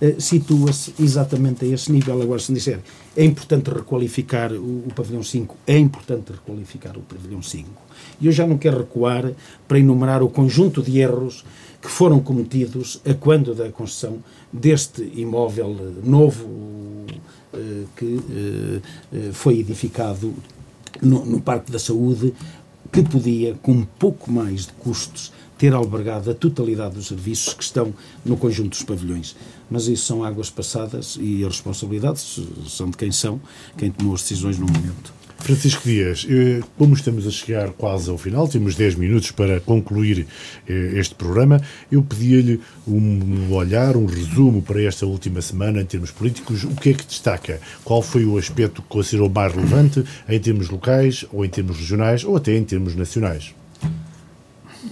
[0.00, 2.20] uh, situa-se exatamente a esse nível.
[2.20, 2.80] Agora, se me disser
[3.16, 7.70] é importante requalificar o, o pavilhão 5, é importante requalificar o pavilhão 5.
[8.20, 9.32] E eu já não quero recuar
[9.66, 11.44] para enumerar o conjunto de erros
[11.80, 14.18] que foram cometidos a quando da construção
[14.52, 16.93] deste imóvel novo eh,
[17.96, 18.80] que eh,
[19.12, 20.34] eh, foi edificado
[21.02, 22.34] no, Parque da Saúde,
[22.92, 27.94] que podia, com pouco mais de custos, ter albergado a totalidade dos serviços que estão
[28.24, 29.36] no conjunto dos pavilhões.
[29.70, 33.40] Mas isso são águas passadas e as responsabilidades são de quem são,
[33.76, 35.23] quem tomou as decisões no momento.
[35.38, 40.26] Francisco Dias, eh, como estamos a chegar quase ao final, temos 10 minutos para concluir
[40.66, 41.60] eh, este programa,
[41.92, 46.64] eu pedia-lhe um olhar, um resumo para esta última semana em termos políticos.
[46.64, 47.60] O que é que destaca?
[47.84, 52.24] Qual foi o aspecto que considerou mais relevante em termos locais, ou em termos regionais,
[52.24, 53.54] ou até em termos nacionais?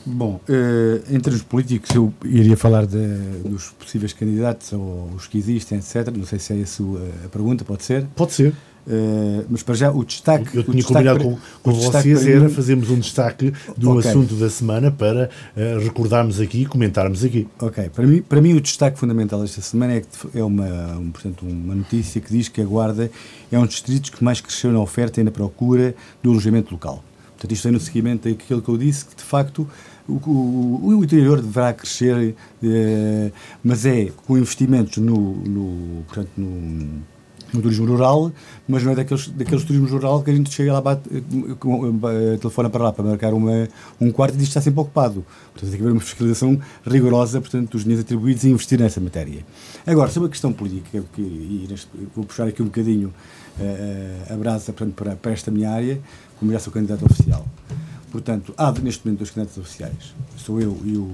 [0.05, 3.07] Bom, eh, em termos políticos, eu iria falar de,
[3.45, 6.09] dos possíveis candidatos ou os que existem, etc.
[6.14, 6.82] Não sei se é essa
[7.24, 8.05] a pergunta, pode ser?
[8.16, 8.55] Pode ser.
[8.85, 10.57] Uh, mas para já o destaque.
[10.57, 14.11] Eu tinha combinado com, com vocês era fazermos um destaque de um okay.
[14.11, 17.47] assunto da semana para uh, recordarmos aqui e comentarmos aqui.
[17.61, 21.11] Ok, para mim, para mim o destaque fundamental desta semana é, que é uma, um,
[21.12, 23.09] portanto, uma notícia que diz que a Guarda
[23.53, 27.05] é um dos distritos que mais cresceu na oferta e na procura do alojamento local.
[27.35, 29.68] Portanto, isto é no seguimento daquilo que eu disse, que de facto
[30.09, 33.30] o, o, o interior deverá crescer, eh,
[33.62, 37.03] mas é com investimentos no, no portanto, no
[37.53, 38.32] no turismo rural,
[38.66, 42.70] mas não é daqueles, daqueles turismos rural que a gente chega lá, bate, eh, telefona
[42.70, 43.68] para lá para marcar uma,
[44.00, 45.24] um quarto e diz que está sempre ocupado.
[45.53, 49.44] Portanto, tem que haver uma fiscalização rigorosa portanto, dos dinheiros atribuídos e investir nessa matéria.
[49.86, 53.12] Agora, sobre a questão política, que, e neste, vou puxar aqui um bocadinho
[53.59, 56.00] uh, a brasa portanto, para, para esta minha área,
[56.38, 57.46] como já sou candidato oficial.
[58.11, 60.14] Portanto, há neste momento dois candidatos oficiais.
[60.36, 61.11] Sou eu e o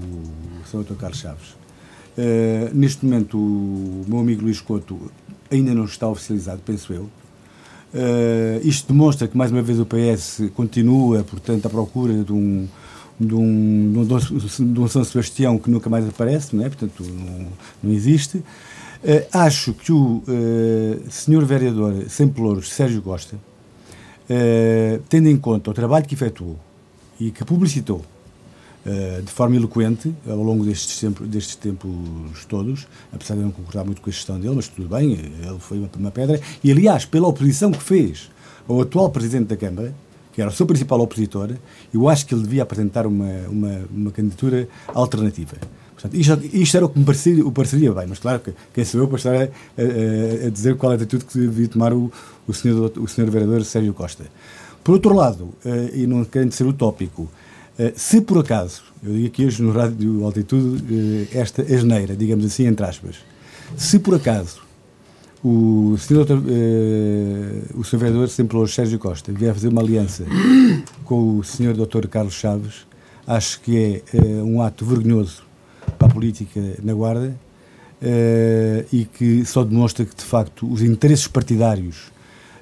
[0.69, 0.83] Sr.
[0.83, 0.95] Dr.
[0.95, 1.49] Carlos Chaves.
[2.17, 5.09] Uh, neste momento, o meu amigo Luís Couto
[5.51, 7.09] ainda não está oficializado, penso eu.
[7.93, 12.67] Uh, isto demonstra que, mais uma vez, o PS continua, portanto, à procura de um,
[13.19, 14.05] de um,
[14.73, 16.69] de um, São Sebastião que nunca mais aparece, não é?
[16.69, 17.47] portanto, não,
[17.81, 18.37] não existe.
[18.37, 23.37] Uh, acho que o uh, senhor vereador sem pelouros, Sérgio Costa,
[25.09, 26.59] tendo em conta o trabalho que efetuou
[27.19, 28.05] e que publicitou
[28.85, 33.83] eh, de forma eloquente ao longo destes, destes tempos todos, apesar de eu não concordar
[33.83, 36.39] muito com a gestão dele, mas tudo bem, ele foi uma, uma pedra.
[36.63, 38.29] E aliás, pela oposição que fez
[38.67, 39.93] ao atual Presidente da Câmara,
[40.31, 41.51] que era o seu principal opositor,
[41.93, 45.57] eu acho que ele devia apresentar uma, uma, uma candidatura alternativa.
[45.93, 48.85] Portanto, isto, isto, era o que me parecia, o pareceria bem, mas claro que quem
[48.85, 51.91] sou eu para estar a, a, a, dizer qual é a atitude que devia tomar
[51.91, 52.09] o,
[52.47, 54.23] o, senhor, o senhor vereador Sérgio Costa.
[54.81, 57.29] Por outro lado, uh, e não querendo ser utópico,
[57.95, 62.65] se por acaso, eu digo aqui hoje no Rádio Altitude, uh, esta asneira, digamos assim,
[62.65, 63.15] entre aspas,
[63.77, 64.61] se por acaso
[65.41, 66.43] o senhor, doutor,
[67.73, 70.25] o senhor vereador sempre hoje Sérgio Costa vier fazer uma aliança
[71.05, 72.85] com o senhor doutor Carlos Chaves,
[73.25, 75.43] acho que é um ato vergonhoso
[75.97, 77.33] para a política na Guarda
[78.91, 82.11] e que só demonstra que, de facto, os interesses partidários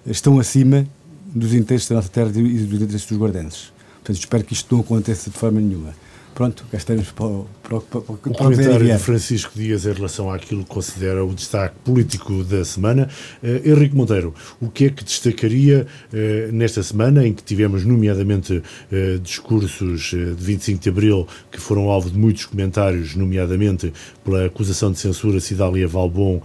[0.06, 0.86] estão acima
[1.26, 3.77] dos interesses da nossa terra e dos interesses dos guardenses.
[4.08, 5.94] Portanto, espero que isto não aconteça de forma nenhuma.
[6.34, 10.32] Pronto, cá estamos para, o, para, para, para, o comentário de Francisco Dias em relação
[10.32, 13.10] àquilo que considera o destaque político da semana.
[13.44, 18.54] Uh, Henrique Monteiro, o que é que destacaria uh, nesta semana em que tivemos, nomeadamente,
[18.54, 23.92] uh, discursos de 25 de Abril que foram alvo de muitos comentários, nomeadamente
[24.24, 26.42] pela acusação de censura Cidália Valbon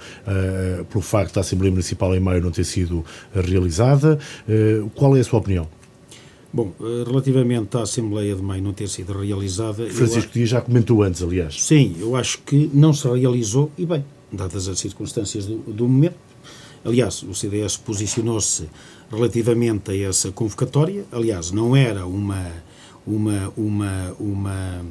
[0.91, 3.05] pelo facto da Assembleia Municipal em maio não ter sido
[3.35, 4.19] realizada.
[4.95, 5.69] qual é a sua opinião?
[6.53, 9.89] Bom, eh, relativamente à Assembleia de Maio não ter sido realizada.
[9.89, 11.63] Francisco Dias já comentou antes, aliás.
[11.63, 16.17] Sim, eu acho que não se realizou, e bem, dadas as circunstâncias do, do momento.
[16.85, 18.69] Aliás, o CDS posicionou-se
[19.11, 21.05] relativamente a essa convocatória.
[21.11, 22.51] Aliás, não era uma,
[23.07, 24.85] uma, uma, uma,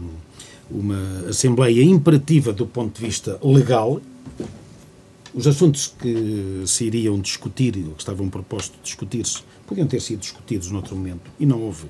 [0.72, 4.02] uma Assembleia imperativa do ponto de vista legal.
[5.34, 10.96] Os assuntos que se iriam discutir, que estavam propostos discutir-se, podiam ter sido discutidos noutro
[10.96, 11.32] momento.
[11.40, 11.86] E não houve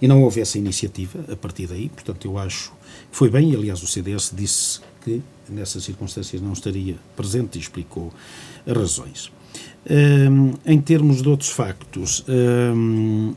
[0.00, 2.70] e não houve essa iniciativa a partir daí, portanto eu acho
[3.10, 8.12] que foi bem, aliás o CDS disse que nessas circunstâncias não estaria presente e explicou
[8.66, 9.32] as razões.
[9.88, 13.34] Um, em termos de outros factos, um,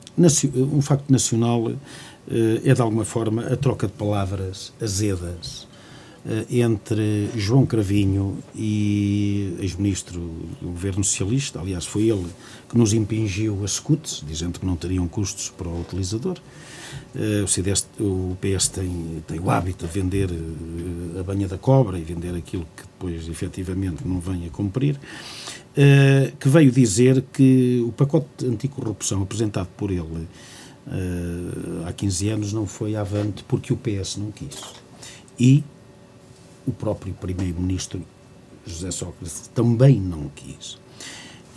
[0.56, 1.78] um facto nacional uh,
[2.66, 5.69] é de alguma forma a troca de palavras azedas
[6.50, 10.20] entre João Cravinho e ex-ministro
[10.62, 12.28] do governo socialista, aliás foi ele
[12.70, 16.38] que nos impingiu as scuts, dizendo que não teriam custos para o utilizador.
[17.16, 21.58] Uh, o, CDS, o PS tem, tem o hábito de vender uh, a banha da
[21.58, 25.00] cobra e vender aquilo que depois efetivamente não vem a cumprir,
[26.40, 30.28] que veio dizer que o pacote anticorrupção apresentado por ele
[31.88, 34.58] há 15 anos não foi avante porque o PS não quis.
[35.40, 35.64] E
[36.70, 38.02] o próprio Primeiro-Ministro
[38.66, 40.78] José Sócrates também não quis.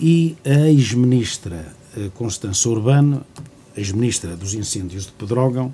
[0.00, 3.24] E a ex-ministra eh, Constança Urbano,
[3.76, 5.72] ex-ministra dos incêndios de Pedrógão,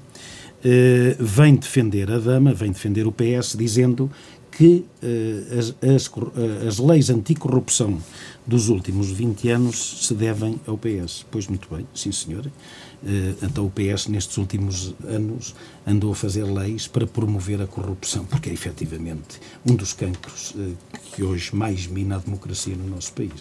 [0.65, 4.11] eh, vem defender a dama, vem defender o PS, dizendo
[4.51, 6.11] que eh, as, as,
[6.67, 7.99] as leis anticorrupção
[8.45, 11.25] dos últimos 20 anos se devem ao PS.
[11.31, 12.51] Pois muito bem, sim senhor.
[13.43, 15.55] Então o PS nestes últimos anos
[15.87, 20.55] andou a fazer leis para promover a corrupção, porque é efetivamente um dos cancros
[21.13, 23.33] que hoje mais mina a democracia no nosso país.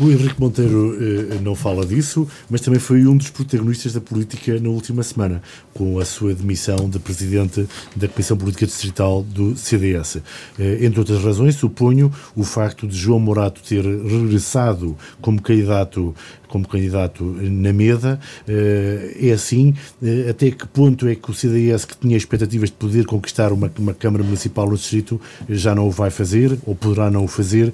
[0.00, 4.58] O Henrique Monteiro eh, não fala disso, mas também foi um dos protagonistas da política
[4.58, 5.42] na última semana,
[5.74, 10.22] com a sua demissão de presidente da Comissão Política Distrital do CDS.
[10.58, 16.14] Eh, entre outras razões, suponho o facto de João Morato ter regressado como candidato
[16.50, 18.20] como candidato na mesa.
[18.46, 22.76] Eh, é assim, eh, até que ponto é que o CDS, que tinha expectativas de
[22.76, 27.10] poder conquistar uma, uma Câmara Municipal no Distrito, já não o vai fazer, ou poderá
[27.10, 27.72] não o fazer,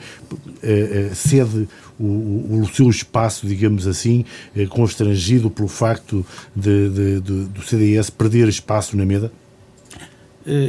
[0.63, 1.67] eh, cede
[1.99, 4.25] o, o, seu espaço, digamos assim,
[4.69, 6.25] constrangido pelo facto
[6.55, 9.33] de, de, de, do CDS perder espaço na mesa?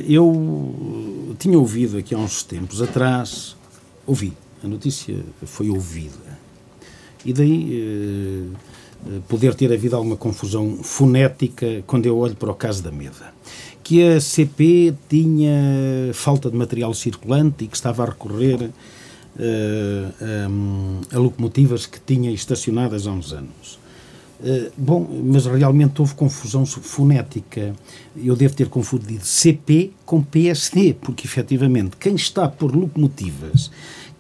[0.07, 3.55] Eu tinha ouvido aqui há uns tempos atrás,
[4.07, 5.15] ouvi, a notícia
[5.45, 6.39] foi ouvida,
[7.23, 8.55] e daí
[9.05, 13.34] eh, poder ter havido alguma confusão fonética quando eu olho para o caso da Meda.
[13.84, 18.69] Que a CP tinha falta de material circulante e que estava a recorrer
[19.39, 20.47] eh,
[21.11, 23.79] a, a locomotivas que tinha estacionadas há uns anos.
[24.39, 27.75] Uh, bom, mas realmente houve confusão fonética.
[28.15, 33.71] Eu devo ter confundido CP com PSD, porque efetivamente quem está por locomotivas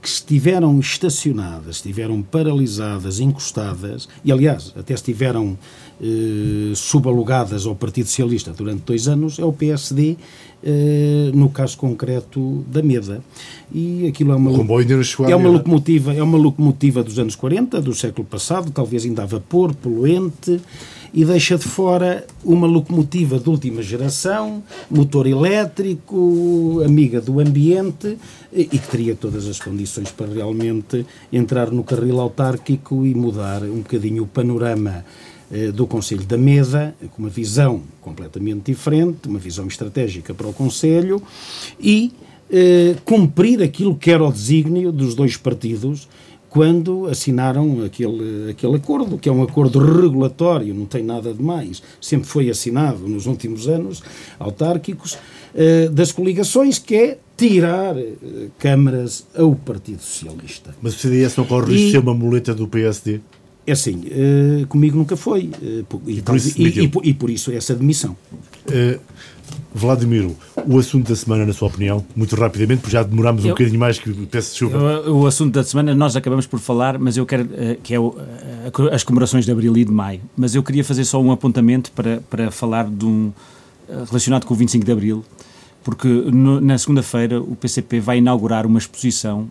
[0.01, 5.57] que estiveram estacionadas, estiveram paralisadas, encostadas, e aliás, até estiveram
[6.01, 10.15] eh, subalugadas ao Partido Socialista durante dois anos, é o PSD
[10.63, 13.21] eh, no caso concreto da Meda.
[13.71, 14.51] E aquilo é uma,
[15.31, 19.25] é uma locomotiva, é uma locomotiva dos anos 40, do século passado, talvez ainda a
[19.25, 20.59] vapor, poluente,
[21.13, 28.17] e deixa de fora uma locomotiva de última geração, motor elétrico, amiga do ambiente
[28.51, 33.77] e que teria todas as condições para realmente entrar no carril autárquico e mudar um
[33.77, 35.05] bocadinho o panorama
[35.73, 41.21] do Conselho da Mesa, com uma visão completamente diferente, uma visão estratégica para o Conselho
[41.79, 42.11] e
[42.49, 46.07] eh, cumprir aquilo que era o desígnio dos dois partidos
[46.49, 51.83] quando assinaram aquele, aquele acordo, que é um acordo regulatório, não tem nada de mais,
[51.99, 54.01] sempre foi assinado nos últimos anos,
[54.39, 55.17] autárquicos,
[55.53, 57.95] eh, das coligações, que é tirar
[58.57, 60.73] câmaras ao Partido Socialista.
[60.81, 63.19] Mas o CDS não corre risco de ser uma muleta do PSD?
[63.67, 65.51] É assim, uh, comigo nunca foi.
[65.61, 68.15] Uh, e, por isso, e, e, e, por isso essa demissão.
[68.65, 68.97] Uh,
[69.75, 73.77] Vladimiro, o assunto da semana, na sua opinião, muito rapidamente, porque já demorámos um bocadinho
[73.77, 74.77] mais que peço desculpa.
[75.09, 77.49] O, o, assunto da semana nós acabamos por falar, mas eu quero
[77.83, 78.15] que é o,
[78.91, 80.21] as comemorações de Abril e de Maio.
[80.35, 83.33] Mas eu queria fazer só um apontamento para, para falar de um
[84.07, 85.25] relacionado com o 25 de Abril,
[85.83, 89.49] porque no, na segunda-feira o PCP vai inaugurar uma exposição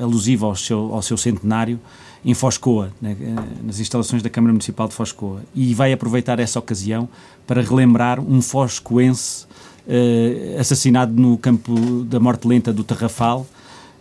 [0.00, 1.78] alusiva ao seu, ao seu centenário
[2.24, 3.16] em Foscoa, né,
[3.64, 7.08] nas instalações da Câmara Municipal de Foscoa, e vai aproveitar essa ocasião
[7.46, 9.44] para relembrar um foscoense
[9.86, 13.46] uh, assassinado no campo da morte lenta do Tarrafal,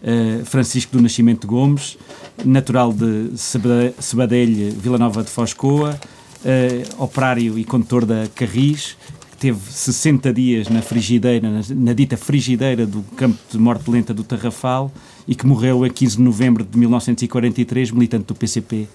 [0.04, 1.98] uh, Francisco do Nascimento Gomes,
[2.46, 3.32] natural de
[4.00, 6.00] Sebadelho, Vila Nova de Foscoa,
[6.46, 8.96] uh, operário e condutor da Carris,
[9.40, 14.24] teve 60 dias na frigideira, na, na, dita frigideira do campo de morte lenta do
[14.24, 14.92] Tarrafal
[15.32, 18.86] e que morreu a 15 de novembro de 1943, militante do PCP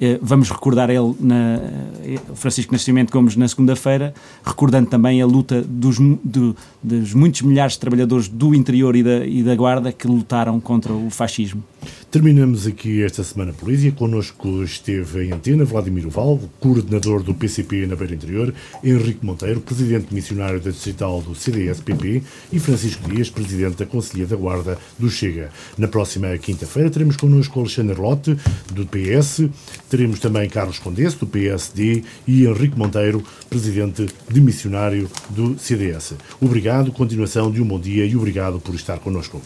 [0.00, 1.60] eh, vamos recordar ele, na,
[2.02, 7.74] eh, Francisco Nascimento Gomes, na segunda-feira, recordando também a luta dos, do, dos muitos milhares
[7.74, 11.62] de trabalhadores do interior e da, e da Guarda que lutaram contra o fascismo.
[12.10, 13.92] Terminamos aqui esta semana polícia.
[13.92, 18.52] Connosco esteve em antena Vladimir Val, coordenador do PCP na Beira Interior,
[18.82, 22.20] Henrique Monteiro, presidente missionário da distrital do CDS-PP
[22.52, 25.50] e Francisco Dias, presidente da Conselhia da Guarda do Chega.
[25.78, 28.36] Na próxima quinta-feira teremos connosco Alexandre Lotte,
[28.72, 29.48] do PS,
[29.88, 36.14] Teremos também Carlos Condense, do PSD, e Henrique Monteiro, presidente de missionário do CDS.
[36.40, 39.40] Obrigado, continuação de um bom dia e obrigado por estar connosco.